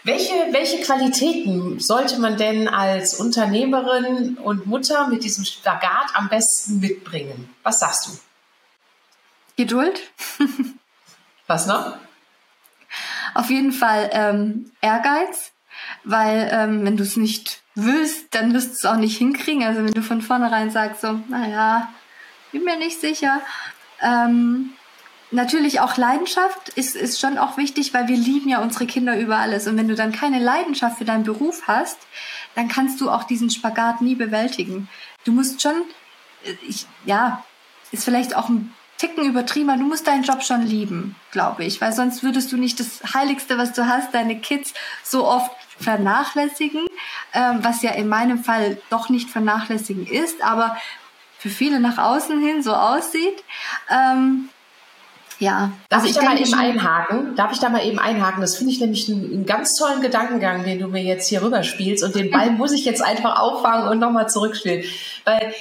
Welche, 0.03 0.33
welche 0.51 0.81
Qualitäten 0.81 1.79
sollte 1.79 2.19
man 2.19 2.37
denn 2.37 2.67
als 2.67 3.15
Unternehmerin 3.15 4.37
und 4.37 4.65
Mutter 4.65 5.07
mit 5.07 5.23
diesem 5.23 5.45
Spagat 5.45 6.15
am 6.15 6.29
besten 6.29 6.79
mitbringen? 6.79 7.53
Was 7.63 7.79
sagst 7.79 8.07
du? 8.07 8.11
Geduld. 9.57 9.99
Was 11.47 11.67
noch? 11.67 11.97
Auf 13.35 13.49
jeden 13.49 13.73
Fall 13.73 14.09
ähm, 14.13 14.71
Ehrgeiz, 14.81 15.51
weil 16.03 16.49
ähm, 16.51 16.85
wenn 16.85 16.97
du 16.97 17.03
es 17.03 17.17
nicht 17.17 17.61
willst, 17.75 18.33
dann 18.33 18.53
wirst 18.53 18.69
du 18.69 18.73
es 18.73 18.85
auch 18.85 18.97
nicht 18.97 19.17
hinkriegen. 19.17 19.63
Also 19.63 19.83
wenn 19.83 19.93
du 19.93 20.01
von 20.01 20.21
vornherein 20.21 20.71
sagst 20.71 21.01
so, 21.01 21.19
naja, 21.27 21.93
bin 22.51 22.63
mir 22.63 22.77
nicht 22.77 22.99
sicher, 22.99 23.41
Ähm, 24.01 24.73
natürlich 25.31 25.79
auch 25.79 25.97
Leidenschaft 25.97 26.69
ist, 26.69 26.95
ist 26.95 27.19
schon 27.19 27.37
auch 27.37 27.57
wichtig, 27.57 27.93
weil 27.93 28.07
wir 28.07 28.17
lieben 28.17 28.49
ja 28.49 28.61
unsere 28.61 28.85
Kinder 28.85 29.17
über 29.17 29.37
alles. 29.37 29.67
Und 29.67 29.77
wenn 29.77 29.87
du 29.87 29.95
dann 29.95 30.11
keine 30.11 30.39
Leidenschaft 30.39 30.97
für 30.97 31.05
deinen 31.05 31.23
Beruf 31.23 31.63
hast, 31.67 31.97
dann 32.55 32.67
kannst 32.67 32.99
du 33.01 33.09
auch 33.09 33.23
diesen 33.23 33.49
Spagat 33.49 34.01
nie 34.01 34.15
bewältigen. 34.15 34.89
Du 35.23 35.31
musst 35.31 35.61
schon, 35.61 35.83
äh, 36.43 36.53
ich, 36.67 36.85
ja, 37.05 37.43
ist 37.91 38.03
vielleicht 38.03 38.35
auch 38.35 38.49
ein 38.49 38.73
Ticken 38.97 39.25
übertrieben, 39.25 39.79
du 39.79 39.85
musst 39.85 40.05
deinen 40.05 40.23
Job 40.23 40.43
schon 40.43 40.61
lieben, 40.61 41.15
glaube 41.31 41.65
ich, 41.65 41.81
weil 41.81 41.91
sonst 41.91 42.21
würdest 42.21 42.51
du 42.51 42.57
nicht 42.57 42.79
das 42.79 43.01
Heiligste, 43.15 43.57
was 43.57 43.73
du 43.73 43.87
hast, 43.87 44.13
deine 44.13 44.39
Kids 44.39 44.75
so 45.03 45.25
oft 45.25 45.49
vernachlässigen, 45.79 46.85
ähm, 47.33 47.59
was 47.63 47.81
ja 47.81 47.91
in 47.91 48.07
meinem 48.07 48.43
Fall 48.43 48.79
doch 48.91 49.09
nicht 49.09 49.31
vernachlässigen 49.31 50.05
ist, 50.05 50.43
aber 50.43 50.77
für 51.39 51.49
viele 51.49 51.79
nach 51.79 51.97
außen 51.97 52.39
hin 52.39 52.61
so 52.61 52.75
aussieht. 52.75 53.43
Ähm, 53.89 54.49
ja. 55.41 55.71
Darf 55.89 56.03
also 56.03 56.05
ich, 56.05 56.11
ich 56.11 56.17
da 56.17 56.23
mal 56.23 56.39
eben 56.39 56.53
einhaken? 56.53 57.35
Darf 57.35 57.51
ich 57.51 57.59
da 57.59 57.69
mal 57.69 57.83
eben 57.83 57.97
einhaken? 57.97 58.41
Das 58.41 58.57
finde 58.57 58.73
ich 58.73 58.79
nämlich 58.79 59.09
einen, 59.09 59.25
einen, 59.25 59.45
ganz 59.47 59.73
tollen 59.75 59.99
Gedankengang, 59.99 60.63
den 60.63 60.77
du 60.77 60.87
mir 60.87 61.01
jetzt 61.01 61.27
hier 61.27 61.41
rüberspielst. 61.41 62.03
Und 62.03 62.15
den 62.15 62.29
Ball 62.29 62.51
muss 62.51 62.71
ich 62.71 62.85
jetzt 62.85 63.01
einfach 63.01 63.39
auffangen 63.39 63.87
und 63.87 63.97
nochmal 63.97 64.29
zurückspielen. 64.29 64.83
Weil 65.25 65.53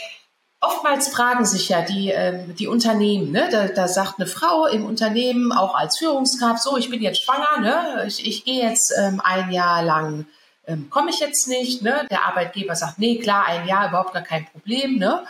oftmals 0.60 1.08
fragen 1.08 1.46
sich 1.46 1.70
ja 1.70 1.80
die, 1.80 2.10
ähm, 2.10 2.54
die 2.56 2.66
Unternehmen, 2.66 3.32
ne? 3.32 3.48
da, 3.50 3.68
da 3.68 3.88
sagt 3.88 4.18
eine 4.18 4.26
Frau 4.26 4.66
im 4.66 4.84
Unternehmen, 4.84 5.50
auch 5.50 5.74
als 5.74 5.96
Führungskraft, 5.96 6.62
so, 6.62 6.76
ich 6.76 6.90
bin 6.90 7.00
jetzt 7.00 7.22
schwanger, 7.22 7.60
ne? 7.60 8.04
ich, 8.06 8.26
ich 8.26 8.44
gehe 8.44 8.62
jetzt 8.62 8.92
ähm, 8.98 9.22
ein 9.24 9.50
Jahr 9.50 9.82
lang, 9.82 10.26
ähm, 10.66 10.90
komme 10.90 11.08
ich 11.08 11.20
jetzt 11.20 11.48
nicht. 11.48 11.80
Ne? 11.80 12.06
Der 12.10 12.26
Arbeitgeber 12.26 12.76
sagt, 12.76 12.98
nee, 12.98 13.18
klar, 13.18 13.46
ein 13.46 13.66
Jahr, 13.66 13.88
überhaupt 13.88 14.12
gar 14.12 14.22
kein 14.22 14.44
Problem. 14.44 14.98
Ne? 14.98 15.24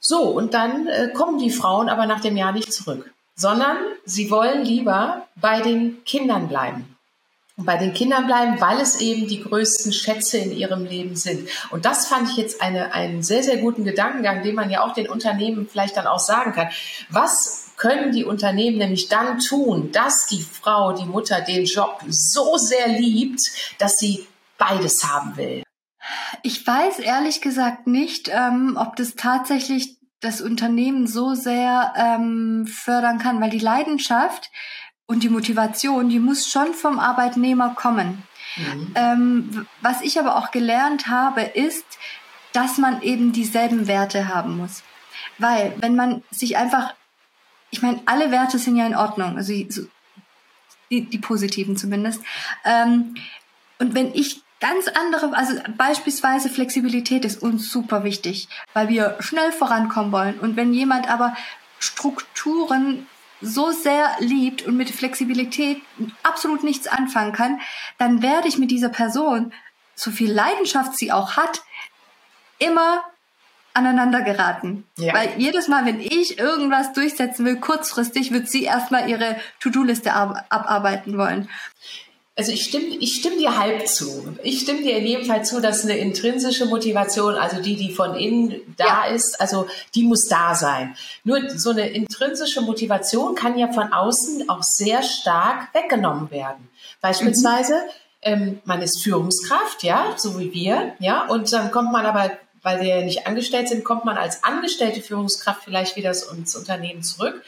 So, 0.00 0.22
und 0.22 0.54
dann 0.54 0.86
äh, 0.86 1.08
kommen 1.08 1.38
die 1.38 1.50
Frauen 1.50 1.90
aber 1.90 2.06
nach 2.06 2.20
dem 2.20 2.38
Jahr 2.38 2.52
nicht 2.52 2.72
zurück 2.72 3.12
sondern 3.36 3.76
sie 4.04 4.30
wollen 4.30 4.64
lieber 4.64 5.26
bei 5.36 5.60
den 5.60 6.02
Kindern 6.04 6.48
bleiben. 6.48 6.96
Und 7.58 7.64
bei 7.64 7.78
den 7.78 7.94
Kindern 7.94 8.26
bleiben, 8.26 8.60
weil 8.60 8.80
es 8.80 9.00
eben 9.00 9.28
die 9.28 9.42
größten 9.42 9.90
Schätze 9.90 10.36
in 10.36 10.52
ihrem 10.52 10.84
Leben 10.84 11.16
sind. 11.16 11.48
Und 11.70 11.86
das 11.86 12.06
fand 12.06 12.28
ich 12.30 12.36
jetzt 12.36 12.60
eine, 12.60 12.92
einen 12.92 13.22
sehr, 13.22 13.42
sehr 13.42 13.56
guten 13.58 13.84
Gedankengang, 13.84 14.42
den 14.42 14.54
man 14.54 14.68
ja 14.68 14.84
auch 14.84 14.92
den 14.92 15.08
Unternehmen 15.08 15.66
vielleicht 15.66 15.96
dann 15.96 16.06
auch 16.06 16.18
sagen 16.18 16.52
kann. 16.52 16.68
Was 17.08 17.70
können 17.78 18.12
die 18.12 18.24
Unternehmen 18.24 18.76
nämlich 18.76 19.08
dann 19.08 19.38
tun, 19.38 19.90
dass 19.92 20.26
die 20.26 20.42
Frau, 20.42 20.92
die 20.92 21.06
Mutter 21.06 21.40
den 21.40 21.64
Job 21.64 22.02
so 22.08 22.58
sehr 22.58 22.88
liebt, 22.88 23.40
dass 23.78 23.98
sie 23.98 24.26
beides 24.58 25.04
haben 25.04 25.36
will? 25.36 25.62
Ich 26.42 26.66
weiß 26.66 26.98
ehrlich 26.98 27.40
gesagt 27.40 27.86
nicht, 27.86 28.28
ähm, 28.32 28.78
ob 28.80 28.96
das 28.96 29.14
tatsächlich 29.14 29.95
das 30.26 30.40
Unternehmen 30.40 31.06
so 31.06 31.34
sehr 31.34 31.94
ähm, 31.96 32.66
fördern 32.66 33.18
kann, 33.18 33.40
weil 33.40 33.50
die 33.50 33.58
Leidenschaft 33.58 34.50
und 35.06 35.22
die 35.22 35.28
Motivation, 35.28 36.08
die 36.08 36.18
muss 36.18 36.50
schon 36.50 36.74
vom 36.74 36.98
Arbeitnehmer 36.98 37.74
kommen. 37.74 38.22
Mhm. 38.56 38.92
Ähm, 38.94 39.66
was 39.80 40.02
ich 40.02 40.18
aber 40.18 40.36
auch 40.36 40.50
gelernt 40.50 41.08
habe, 41.08 41.42
ist, 41.42 41.84
dass 42.52 42.78
man 42.78 43.02
eben 43.02 43.32
dieselben 43.32 43.86
Werte 43.86 44.28
haben 44.28 44.56
muss. 44.56 44.82
Weil 45.38 45.74
wenn 45.78 45.94
man 45.94 46.22
sich 46.30 46.56
einfach, 46.56 46.94
ich 47.70 47.82
meine, 47.82 48.00
alle 48.06 48.30
Werte 48.30 48.58
sind 48.58 48.76
ja 48.76 48.86
in 48.86 48.96
Ordnung, 48.96 49.36
also 49.36 49.52
die, 49.52 49.68
die 50.90 51.18
positiven 51.18 51.76
zumindest. 51.76 52.22
Ähm, 52.64 53.14
und 53.78 53.94
wenn 53.94 54.14
ich 54.14 54.42
ganz 54.60 54.88
andere, 54.88 55.36
also 55.36 55.54
beispielsweise 55.76 56.48
Flexibilität 56.48 57.24
ist 57.24 57.42
uns 57.42 57.70
super 57.70 58.04
wichtig, 58.04 58.48
weil 58.72 58.88
wir 58.88 59.16
schnell 59.20 59.52
vorankommen 59.52 60.12
wollen. 60.12 60.38
Und 60.38 60.56
wenn 60.56 60.72
jemand 60.72 61.08
aber 61.10 61.36
Strukturen 61.78 63.06
so 63.40 63.70
sehr 63.70 64.16
liebt 64.18 64.62
und 64.62 64.76
mit 64.76 64.90
Flexibilität 64.90 65.82
absolut 66.22 66.64
nichts 66.64 66.86
anfangen 66.86 67.32
kann, 67.32 67.60
dann 67.98 68.22
werde 68.22 68.48
ich 68.48 68.58
mit 68.58 68.70
dieser 68.70 68.88
Person, 68.88 69.52
so 69.94 70.10
viel 70.10 70.32
Leidenschaft 70.32 70.96
sie 70.96 71.12
auch 71.12 71.36
hat, 71.36 71.62
immer 72.58 73.04
aneinander 73.74 74.22
geraten. 74.22 74.86
Ja. 74.96 75.12
Weil 75.12 75.34
jedes 75.36 75.68
Mal, 75.68 75.84
wenn 75.84 76.00
ich 76.00 76.38
irgendwas 76.38 76.94
durchsetzen 76.94 77.44
will, 77.44 77.56
kurzfristig, 77.56 78.32
wird 78.32 78.48
sie 78.48 78.64
erstmal 78.64 79.08
ihre 79.08 79.36
To-Do-Liste 79.60 80.14
abarbeiten 80.14 81.18
wollen. 81.18 81.50
Also 82.38 82.52
ich 82.52 82.64
stimme, 82.64 82.96
ich 83.00 83.14
stimme 83.14 83.38
dir 83.38 83.56
halb 83.56 83.88
zu. 83.88 84.36
Ich 84.42 84.60
stimme 84.60 84.82
dir 84.82 84.98
in 84.98 85.06
jedem 85.06 85.24
Fall 85.24 85.42
zu, 85.42 85.62
dass 85.62 85.84
eine 85.84 85.96
intrinsische 85.96 86.66
Motivation, 86.66 87.34
also 87.34 87.62
die, 87.62 87.76
die 87.76 87.90
von 87.90 88.14
innen 88.14 88.74
da 88.76 89.06
ja. 89.08 89.14
ist, 89.14 89.40
also 89.40 89.66
die 89.94 90.02
muss 90.02 90.28
da 90.28 90.54
sein. 90.54 90.94
Nur 91.24 91.48
so 91.48 91.70
eine 91.70 91.88
intrinsische 91.88 92.60
Motivation 92.60 93.34
kann 93.34 93.56
ja 93.56 93.72
von 93.72 93.90
außen 93.90 94.50
auch 94.50 94.62
sehr 94.62 95.02
stark 95.02 95.74
weggenommen 95.74 96.30
werden. 96.30 96.68
Beispielsweise, 97.00 97.72
mhm. 97.72 97.80
ähm, 98.20 98.60
man 98.66 98.82
ist 98.82 99.02
Führungskraft, 99.02 99.82
ja, 99.82 100.14
so 100.18 100.38
wie 100.38 100.52
wir, 100.52 100.92
ja, 100.98 101.26
und 101.28 101.50
dann 101.54 101.70
kommt 101.70 101.90
man 101.90 102.04
aber 102.04 102.32
weil 102.66 102.80
wir 102.80 102.96
ja 102.96 103.02
nicht 103.02 103.28
angestellt 103.28 103.68
sind, 103.68 103.84
kommt 103.84 104.04
man 104.04 104.18
als 104.18 104.42
angestellte 104.42 105.00
Führungskraft 105.00 105.62
vielleicht 105.62 105.94
wieder 105.94 106.10
ins 106.10 106.56
Unternehmen 106.56 107.04
zurück. 107.04 107.40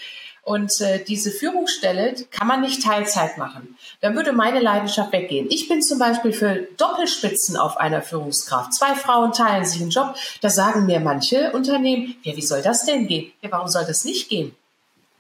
Und 0.43 0.81
äh, 0.81 1.05
diese 1.05 1.31
Führungsstelle 1.31 2.15
kann 2.31 2.47
man 2.47 2.61
nicht 2.61 2.83
Teilzeit 2.83 3.37
machen. 3.39 3.77
Dann 4.01 4.17
würde 4.17 4.33
meine 4.33 4.61
Leidenschaft 4.61 5.13
weggehen. 5.13 5.47
Ich 5.51 5.69
bin 5.69 5.83
zum 5.83 5.99
Beispiel 5.99 6.33
für 6.33 6.67
Doppelspitzen 6.77 7.57
auf 7.57 7.77
einer 7.77 8.03
Führungskraft. 8.03 8.73
Zwei 8.73 8.95
Frauen 8.95 9.33
teilen 9.33 9.65
sich 9.65 9.81
einen 9.81 9.91
Job. 9.91 10.15
Da 10.41 10.51
sagen 10.51 10.87
mir 10.87 11.01
manche 11.01 11.53
Unternehmen, 11.53 12.17
ja, 12.23 12.35
wie 12.37 12.43
soll 12.43 12.63
das 12.63 12.85
denn 12.85 13.07
gehen? 13.07 13.33
Ja, 13.43 13.51
warum 13.53 13.69
soll 13.69 13.85
das 13.85 14.05
nicht 14.05 14.29
gehen? 14.29 14.55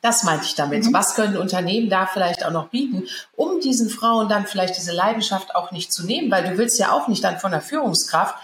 Das 0.00 0.22
meinte 0.22 0.46
ich 0.46 0.54
damit. 0.54 0.84
Mhm. 0.84 0.92
Was 0.92 1.14
können 1.14 1.36
Unternehmen 1.36 1.90
da 1.90 2.06
vielleicht 2.06 2.44
auch 2.44 2.52
noch 2.52 2.68
bieten, 2.68 3.08
um 3.34 3.60
diesen 3.60 3.90
Frauen 3.90 4.28
dann 4.28 4.46
vielleicht 4.46 4.76
diese 4.76 4.92
Leidenschaft 4.92 5.54
auch 5.56 5.72
nicht 5.72 5.92
zu 5.92 6.06
nehmen? 6.06 6.30
Weil 6.30 6.44
du 6.44 6.56
willst 6.56 6.78
ja 6.78 6.92
auch 6.92 7.08
nicht 7.08 7.24
dann 7.24 7.38
von 7.38 7.50
der 7.50 7.60
Führungskraft 7.60 8.36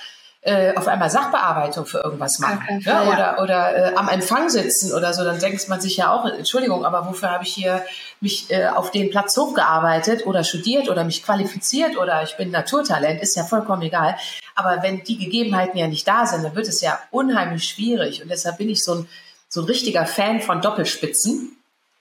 äh, 0.46 0.74
auf 0.76 0.87
einmal 0.88 1.09
Sachbearbeitung 1.09 1.87
für 1.87 2.00
irgendwas 2.00 2.38
machen 2.38 2.83
ne? 2.85 3.11
oder, 3.11 3.42
oder 3.42 3.76
äh, 3.92 3.94
am 3.94 4.11
Empfang 4.11 4.50
sitzen 4.50 4.92
oder 4.92 5.14
so, 5.14 5.24
dann 5.24 5.40
denkt 5.40 5.66
man 5.70 5.80
sich 5.80 5.96
ja 5.96 6.12
auch, 6.12 6.26
Entschuldigung, 6.26 6.85
aber 6.85 7.09
wofür 7.09 7.30
habe 7.30 7.44
ich 7.44 7.54
hier 7.54 7.83
mich 8.20 8.50
äh, 8.50 8.66
auf 8.66 8.90
den 8.90 9.09
Platz 9.09 9.35
hochgearbeitet 9.38 10.26
oder 10.26 10.44
studiert 10.44 10.90
oder 10.90 11.04
mich 11.04 11.24
qualifiziert 11.24 11.96
oder 11.96 12.22
ich 12.22 12.37
bin 12.37 12.50
Naturtalent, 12.50 13.22
ist 13.22 13.37
ja 13.37 13.44
vollkommen 13.44 13.80
egal. 13.80 14.16
Aber 14.54 14.83
wenn 14.83 15.02
die 15.02 15.16
Gegebenheiten 15.16 15.78
ja 15.78 15.88
nicht 15.88 16.07
da 16.07 16.26
sind, 16.26 16.44
dann 16.44 16.54
wird 16.54 16.68
es 16.68 16.83
ja 16.83 16.98
unheimlich 17.11 17.64
schwierig 17.64 18.22
und 18.22 18.30
deshalb 18.30 18.59
bin 18.59 18.68
ich 18.68 18.85
so 18.85 18.96
ein, 18.96 19.09
so 19.48 19.62
ein 19.62 19.66
richtiger 19.66 20.04
Fan 20.04 20.42
von 20.42 20.61
Doppelspitzen 20.61 21.57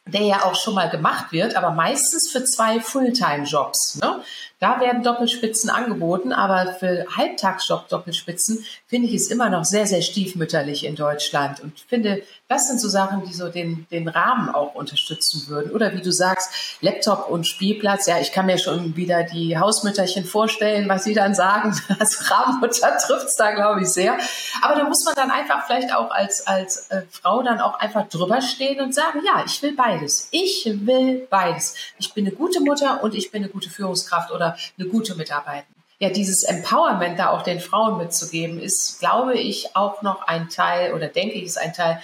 der 0.06 0.22
ja 0.24 0.44
auch 0.44 0.56
schon 0.56 0.76
mal 0.76 0.90
gemacht 0.90 1.32
wird, 1.32 1.56
aber 1.56 1.72
meistens 1.72 2.30
für 2.30 2.44
zwei 2.44 2.82
Fulltime-Jobs. 2.82 4.00
Ne? 4.02 4.22
Da 4.64 4.80
werden 4.80 5.04
Doppelspitzen 5.04 5.70
angeboten, 5.70 6.32
aber 6.32 6.76
für 6.76 7.06
Halbtagsjob 7.18 7.90
Doppelspitzen 7.90 8.64
finde 8.88 9.10
ich 9.10 9.16
es 9.16 9.28
immer 9.28 9.50
noch 9.50 9.66
sehr, 9.66 9.86
sehr 9.88 10.02
stiefmütterlich 10.02 10.86
in 10.86 10.96
Deutschland 10.96 11.60
und 11.60 11.78
finde, 11.82 12.24
das 12.54 12.68
sind 12.68 12.80
so 12.80 12.88
Sachen, 12.88 13.26
die 13.26 13.34
so 13.34 13.50
den, 13.50 13.88
den 13.90 14.08
Rahmen 14.08 14.48
auch 14.50 14.76
unterstützen 14.76 15.48
würden. 15.48 15.72
Oder 15.72 15.94
wie 15.94 16.02
du 16.02 16.12
sagst, 16.12 16.78
Laptop 16.82 17.28
und 17.30 17.48
Spielplatz. 17.48 18.06
Ja, 18.06 18.20
ich 18.20 18.32
kann 18.32 18.46
mir 18.46 18.60
schon 18.60 18.96
wieder 18.96 19.24
die 19.24 19.58
Hausmütterchen 19.58 20.24
vorstellen, 20.24 20.88
was 20.88 21.04
sie 21.04 21.14
dann 21.14 21.34
sagen. 21.34 21.76
Als 22.00 22.30
Rabenmutter 22.30 22.98
trifft 22.98 23.28
es 23.28 23.36
da, 23.36 23.52
glaube 23.52 23.82
ich, 23.82 23.88
sehr. 23.88 24.18
Aber 24.62 24.76
da 24.76 24.84
muss 24.84 25.04
man 25.04 25.16
dann 25.16 25.32
einfach 25.32 25.66
vielleicht 25.66 25.96
auch 25.96 26.12
als, 26.12 26.46
als 26.46 26.90
äh, 26.90 27.02
Frau 27.10 27.42
dann 27.42 27.60
auch 27.60 27.80
einfach 27.80 28.08
drüber 28.08 28.42
stehen 28.42 28.82
und 28.82 28.94
sagen, 28.94 29.22
ja, 29.26 29.44
ich 29.46 29.62
will 29.64 29.76
beides. 29.76 30.28
Ich 30.32 30.64
will 30.66 31.28
beides. 31.30 31.76
Ich 31.98 32.14
bin 32.14 32.28
eine 32.28 32.36
gute 32.36 32.60
Mutter 32.60 33.04
und 33.04 33.16
ich 33.16 33.32
bin 33.32 33.44
eine 33.44 33.52
gute 33.52 33.70
Führungskraft 33.70 34.32
oder 34.32 34.53
eine 34.78 34.88
gute 34.88 35.16
Mitarbeiter. 35.16 35.68
Ja, 36.00 36.10
dieses 36.10 36.44
Empowerment 36.44 37.18
da 37.18 37.30
auch 37.30 37.44
den 37.44 37.60
Frauen 37.60 37.98
mitzugeben, 37.98 38.60
ist, 38.60 39.00
glaube 39.00 39.36
ich, 39.36 39.76
auch 39.76 40.02
noch 40.02 40.28
ein 40.28 40.50
Teil 40.50 40.94
oder 40.94 41.08
denke 41.08 41.36
ich, 41.36 41.44
ist 41.44 41.58
ein 41.58 41.74
Teil 41.74 42.02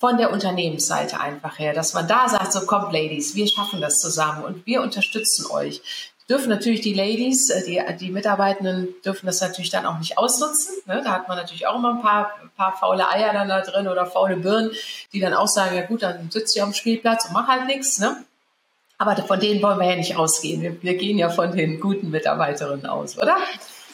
von 0.00 0.16
der 0.16 0.32
Unternehmensseite 0.32 1.20
einfach 1.20 1.58
her, 1.58 1.74
dass 1.74 1.92
man 1.92 2.08
da 2.08 2.28
sagt, 2.28 2.52
so 2.52 2.66
kommt 2.66 2.92
Ladies, 2.92 3.34
wir 3.34 3.46
schaffen 3.46 3.82
das 3.82 4.00
zusammen 4.00 4.44
und 4.44 4.66
wir 4.66 4.80
unterstützen 4.80 5.46
euch. 5.50 5.82
Dürfen 6.30 6.48
natürlich 6.48 6.80
die 6.80 6.94
Ladies, 6.94 7.50
äh, 7.50 7.64
die, 7.64 7.82
die 7.98 8.10
Mitarbeitenden 8.10 8.88
dürfen 9.04 9.26
das 9.26 9.40
natürlich 9.40 9.70
dann 9.70 9.84
auch 9.84 9.98
nicht 9.98 10.16
ausnutzen. 10.16 10.74
Ne? 10.86 11.02
Da 11.04 11.10
hat 11.10 11.28
man 11.28 11.36
natürlich 11.36 11.66
auch 11.66 11.76
immer 11.76 11.94
ein 11.94 12.02
paar, 12.02 12.32
ein 12.40 12.50
paar 12.56 12.76
faule 12.76 13.08
Eier 13.08 13.32
dann 13.32 13.48
da 13.48 13.60
drin 13.60 13.88
oder 13.88 14.06
faule 14.06 14.36
Birnen, 14.36 14.70
die 15.12 15.20
dann 15.20 15.34
auch 15.34 15.48
sagen, 15.48 15.76
ja 15.76 15.82
gut, 15.82 16.02
dann 16.02 16.30
sitzt 16.30 16.56
ihr 16.56 16.62
dem 16.64 16.72
Spielplatz 16.72 17.26
und 17.26 17.32
mach 17.32 17.48
halt 17.48 17.66
nichts. 17.66 17.98
Ne? 17.98 18.24
Aber 19.00 19.16
von 19.16 19.40
denen 19.40 19.62
wollen 19.62 19.78
wir 19.78 19.88
ja 19.88 19.96
nicht 19.96 20.16
ausgehen. 20.16 20.60
Wir, 20.60 20.82
wir 20.82 20.94
gehen 20.98 21.16
ja 21.16 21.30
von 21.30 21.56
den 21.56 21.80
guten 21.80 22.10
Mitarbeiterinnen 22.10 22.84
aus, 22.84 23.16
oder? 23.16 23.38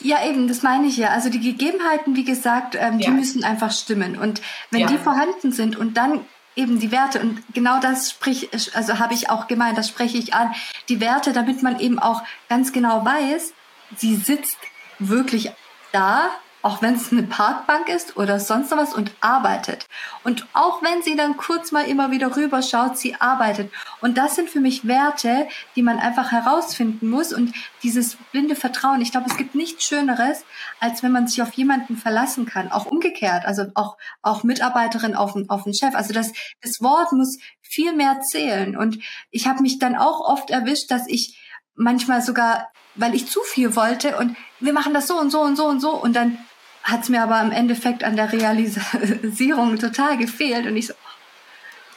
Ja, 0.00 0.26
eben, 0.26 0.48
das 0.48 0.62
meine 0.62 0.88
ich 0.88 0.96
ja. 0.96 1.10
Also 1.10 1.30
die 1.30 1.38
Gegebenheiten, 1.38 2.16
wie 2.16 2.24
gesagt, 2.24 2.74
ähm, 2.74 2.98
ja. 2.98 3.06
die 3.06 3.10
müssen 3.12 3.44
einfach 3.44 3.70
stimmen. 3.70 4.18
Und 4.18 4.42
wenn 4.72 4.80
ja. 4.80 4.88
die 4.88 4.98
vorhanden 4.98 5.52
sind 5.52 5.76
und 5.76 5.96
dann 5.96 6.24
eben 6.56 6.80
die 6.80 6.90
Werte 6.90 7.20
und 7.20 7.40
genau 7.54 7.78
das 7.78 8.10
sprich, 8.10 8.50
also 8.74 8.98
habe 8.98 9.14
ich 9.14 9.30
auch 9.30 9.46
gemeint, 9.46 9.78
das 9.78 9.88
spreche 9.88 10.18
ich 10.18 10.34
an, 10.34 10.52
die 10.88 11.00
Werte, 11.00 11.32
damit 11.32 11.62
man 11.62 11.78
eben 11.78 12.00
auch 12.00 12.22
ganz 12.48 12.72
genau 12.72 13.04
weiß, 13.04 13.52
sie 13.96 14.16
sitzt 14.16 14.58
wirklich 14.98 15.52
da 15.92 16.30
auch 16.66 16.82
wenn 16.82 16.94
es 16.94 17.12
eine 17.12 17.22
Parkbank 17.22 17.88
ist 17.88 18.16
oder 18.16 18.40
sonst 18.40 18.72
was 18.72 18.92
und 18.92 19.12
arbeitet. 19.20 19.86
Und 20.24 20.48
auch 20.52 20.82
wenn 20.82 21.00
sie 21.00 21.14
dann 21.14 21.36
kurz 21.36 21.70
mal 21.70 21.86
immer 21.86 22.10
wieder 22.10 22.36
rüberschaut, 22.36 22.98
sie 22.98 23.14
arbeitet. 23.14 23.70
Und 24.00 24.18
das 24.18 24.34
sind 24.34 24.50
für 24.50 24.58
mich 24.58 24.84
Werte, 24.84 25.46
die 25.76 25.84
man 25.84 26.00
einfach 26.00 26.32
herausfinden 26.32 27.08
muss 27.08 27.32
und 27.32 27.54
dieses 27.84 28.16
blinde 28.32 28.56
Vertrauen. 28.56 29.00
Ich 29.00 29.12
glaube, 29.12 29.30
es 29.30 29.36
gibt 29.36 29.54
nichts 29.54 29.84
Schöneres, 29.84 30.44
als 30.80 31.04
wenn 31.04 31.12
man 31.12 31.28
sich 31.28 31.40
auf 31.40 31.52
jemanden 31.52 31.96
verlassen 31.96 32.46
kann. 32.46 32.72
Auch 32.72 32.86
umgekehrt, 32.86 33.44
also 33.44 33.66
auch, 33.76 33.96
auch 34.22 34.42
Mitarbeiterin 34.42 35.14
auf, 35.14 35.36
auf 35.46 35.62
den 35.62 35.74
Chef. 35.74 35.94
Also 35.94 36.12
das, 36.12 36.32
das 36.62 36.80
Wort 36.80 37.12
muss 37.12 37.38
viel 37.62 37.92
mehr 37.94 38.22
zählen. 38.22 38.76
Und 38.76 38.98
ich 39.30 39.46
habe 39.46 39.62
mich 39.62 39.78
dann 39.78 39.94
auch 39.94 40.18
oft 40.18 40.50
erwischt, 40.50 40.90
dass 40.90 41.06
ich 41.06 41.38
manchmal 41.76 42.22
sogar, 42.22 42.72
weil 42.96 43.14
ich 43.14 43.28
zu 43.28 43.40
viel 43.42 43.76
wollte 43.76 44.16
und 44.16 44.36
wir 44.58 44.72
machen 44.72 44.94
das 44.94 45.06
so 45.06 45.16
und 45.16 45.30
so 45.30 45.42
und 45.42 45.54
so 45.54 45.66
und 45.66 45.80
so 45.80 45.90
und 45.90 46.16
dann 46.16 46.38
hat 46.86 47.02
es 47.02 47.08
mir 47.08 47.22
aber 47.22 47.40
im 47.42 47.50
Endeffekt 47.50 48.04
an 48.04 48.14
der 48.16 48.32
Realisierung 48.32 49.78
total 49.78 50.16
gefehlt 50.16 50.66
und 50.66 50.76
ich 50.76 50.86
so, 50.86 50.94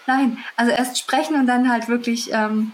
nein, 0.07 0.39
also 0.55 0.71
erst 0.71 0.97
sprechen 0.97 1.35
und 1.35 1.45
dann 1.45 1.69
halt 1.69 1.87
wirklich 1.87 2.33
ähm, 2.33 2.73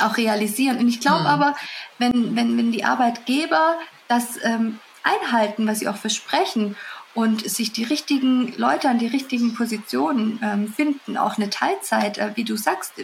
auch 0.00 0.16
realisieren. 0.16 0.78
Und 0.78 0.88
ich 0.88 1.00
glaube 1.00 1.20
hm. 1.20 1.26
aber, 1.26 1.54
wenn, 1.98 2.34
wenn, 2.34 2.56
wenn 2.56 2.72
die 2.72 2.84
Arbeitgeber 2.84 3.78
das 4.08 4.42
ähm, 4.42 4.80
einhalten, 5.02 5.66
was 5.66 5.80
sie 5.80 5.88
auch 5.88 5.96
versprechen 5.96 6.76
und 7.12 7.48
sich 7.48 7.72
die 7.72 7.84
richtigen 7.84 8.54
Leute 8.56 8.88
an 8.88 8.98
die 8.98 9.06
richtigen 9.06 9.54
Positionen 9.54 10.40
ähm, 10.42 10.72
finden, 10.72 11.18
auch 11.18 11.36
eine 11.36 11.50
Teilzeit, 11.50 12.16
äh, 12.16 12.30
wie 12.36 12.44
du 12.44 12.56
sagst, 12.56 12.94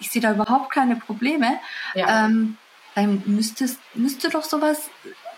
ich 0.00 0.10
sehe 0.10 0.20
da 0.20 0.32
überhaupt 0.32 0.72
keine 0.72 0.96
Probleme, 0.96 1.60
ja. 1.94 2.26
ähm, 2.26 2.58
dann 2.94 3.22
müsste, 3.26 3.68
müsste 3.94 4.28
doch 4.30 4.44
sowas 4.44 4.90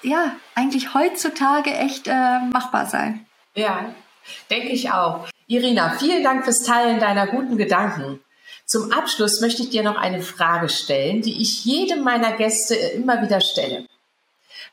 ja, 0.02 0.36
eigentlich 0.54 0.94
heutzutage 0.94 1.72
echt 1.72 2.06
äh, 2.06 2.40
machbar 2.52 2.86
sein. 2.86 3.26
Ja, 3.54 3.94
denke 4.50 4.68
ich 4.68 4.90
auch. 4.90 5.26
Irina, 5.46 5.96
vielen 5.98 6.22
Dank 6.22 6.44
fürs 6.44 6.62
Teilen 6.62 7.00
deiner 7.00 7.26
guten 7.26 7.56
Gedanken. 7.56 8.20
Zum 8.64 8.92
Abschluss 8.92 9.40
möchte 9.40 9.62
ich 9.62 9.70
dir 9.70 9.82
noch 9.82 9.96
eine 9.96 10.22
Frage 10.22 10.68
stellen, 10.68 11.22
die 11.22 11.40
ich 11.40 11.64
jedem 11.64 12.02
meiner 12.02 12.32
Gäste 12.32 12.74
immer 12.74 13.22
wieder 13.22 13.40
stelle. 13.40 13.86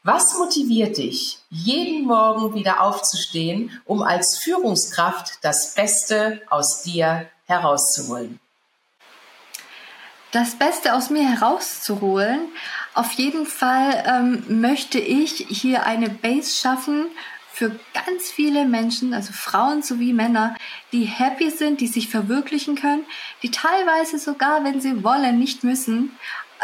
Was 0.02 0.38
motiviert 0.38 0.98
dich, 0.98 1.38
jeden 1.50 2.06
Morgen 2.06 2.56
wieder 2.56 2.82
aufzustehen, 2.82 3.72
um 3.86 4.02
als 4.02 4.40
Führungskraft 4.40 5.40
das 5.44 5.76
Beste 5.76 6.42
aus 6.50 6.82
dir 6.82 7.30
herauszuholen? 7.46 8.40
Das 10.34 10.56
Beste 10.56 10.96
aus 10.96 11.12
mir 11.12 11.30
herauszuholen 11.30 12.40
auf 12.96 13.12
jeden 13.12 13.46
Fall 13.46 14.04
ähm, 14.08 14.44
möchte 14.62 14.98
ich 14.98 15.46
hier 15.48 15.86
eine 15.86 16.10
Base 16.10 16.58
schaffen 16.60 17.06
für 17.52 17.70
ganz 17.94 18.32
viele 18.32 18.66
Menschen, 18.66 19.14
also 19.14 19.32
Frauen 19.32 19.84
sowie 19.84 20.12
Männer, 20.12 20.56
die 20.92 21.04
happy 21.04 21.52
sind, 21.52 21.82
die 21.82 21.88
sich 21.88 22.10
verwirklichen 22.10 22.74
können, 22.76 23.06
die 23.44 23.52
teilweise 23.52 24.18
sogar, 24.18 24.64
wenn 24.64 24.82
sie 24.82 25.04
wollen, 25.04 25.38
nicht 25.38 25.64
müssen, 25.64 26.18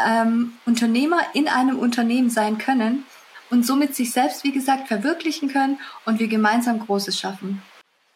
ähm, 0.04 0.54
Unternehmer 0.66 1.20
in 1.34 1.48
einem 1.48 1.78
Unternehmen 1.78 2.32
sein 2.32 2.58
können 2.58 3.06
und 3.52 3.68
somit 3.68 3.96
sich 3.96 4.12
selbst, 4.12 4.44
wie 4.44 4.52
gesagt, 4.52 4.88
verwirklichen 4.88 5.48
können 5.48 5.80
und 6.06 6.20
wir 6.20 6.28
gemeinsam 6.28 6.80
Großes 6.80 7.20
schaffen. 7.20 7.62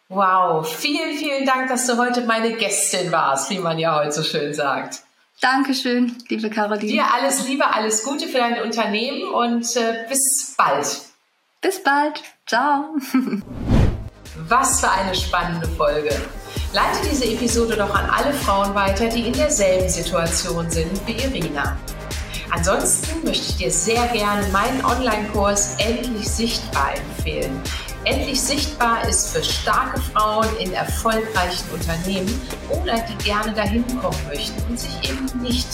Wow, 0.10 0.68
vielen, 0.68 1.16
vielen 1.16 1.46
Dank, 1.46 1.70
dass 1.70 1.86
du 1.86 1.96
heute 1.98 2.22
meine 2.22 2.54
Gästin 2.54 3.12
warst, 3.12 3.52
wie 3.52 3.60
man 3.60 3.78
ja 3.78 4.00
heute 4.00 4.14
so 4.14 4.24
schön 4.24 4.52
sagt. 4.52 5.04
Dankeschön, 5.42 6.16
liebe 6.30 6.50
Caroline. 6.50 6.92
Dir 6.92 7.14
alles 7.14 7.48
Liebe, 7.48 7.66
alles 7.66 8.04
Gute 8.04 8.28
für 8.28 8.38
dein 8.38 8.62
Unternehmen 8.62 9.24
und 9.34 9.76
äh, 9.76 10.06
bis 10.08 10.54
bald. 10.58 11.02
Bis 11.62 11.84
bald. 11.84 12.22
Ciao. 12.46 12.96
Was 14.48 14.80
für 14.80 14.90
eine 14.90 15.14
spannende 15.16 15.68
Folge. 15.68 16.10
Leite 16.74 17.08
diese 17.10 17.26
Episode 17.26 17.76
doch 17.76 17.94
an 17.94 18.10
alle 18.10 18.34
Frauen 18.34 18.74
weiter, 18.74 19.08
die 19.08 19.28
in 19.28 19.34
derselben 19.34 19.88
Situation 19.88 20.70
sind 20.72 20.92
wie 21.06 21.14
Irina. 21.14 21.78
Ansonsten 22.50 23.24
möchte 23.24 23.50
ich 23.50 23.58
dir 23.58 23.72
sehr 23.72 24.08
gerne 24.08 24.48
meinen 24.48 24.84
Online-Kurs 24.84 25.76
Endlich 25.80 26.28
Sichtbar 26.28 26.96
empfehlen. 26.96 27.62
Endlich 28.06 28.42
Sichtbar 28.42 29.08
ist 29.08 29.30
für 29.30 29.42
starke 29.42 30.00
Frauen 30.02 30.48
in 30.58 30.74
erfolgreichen 30.74 31.70
Unternehmen 31.72 32.42
oder 32.70 32.98
die 32.98 33.24
gerne 33.24 33.54
dahin 33.54 33.86
kommen 34.02 34.18
möchten 34.28 34.62
und 34.70 34.78
sich 34.78 35.10
eben 35.10 35.26
nicht 35.42 35.68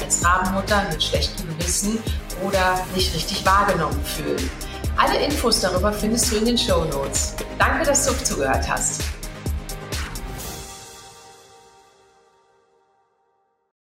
als 0.00 0.24
Rabenmutter 0.24 0.86
mit 0.90 1.02
schlechtem 1.02 1.48
Gewissen 1.48 1.98
oder 2.46 2.86
nicht 2.94 3.12
richtig 3.14 3.44
wahrgenommen 3.44 4.00
fühlen. 4.04 4.48
Alle 4.96 5.24
Infos 5.24 5.60
darüber 5.60 5.92
findest 5.92 6.30
du 6.30 6.36
in 6.36 6.44
den 6.44 6.58
Show 6.58 6.84
Notes. 6.84 7.34
Danke, 7.58 7.84
dass 7.84 8.06
du 8.06 8.12
zugehört 8.24 8.68
hast. 8.70 9.02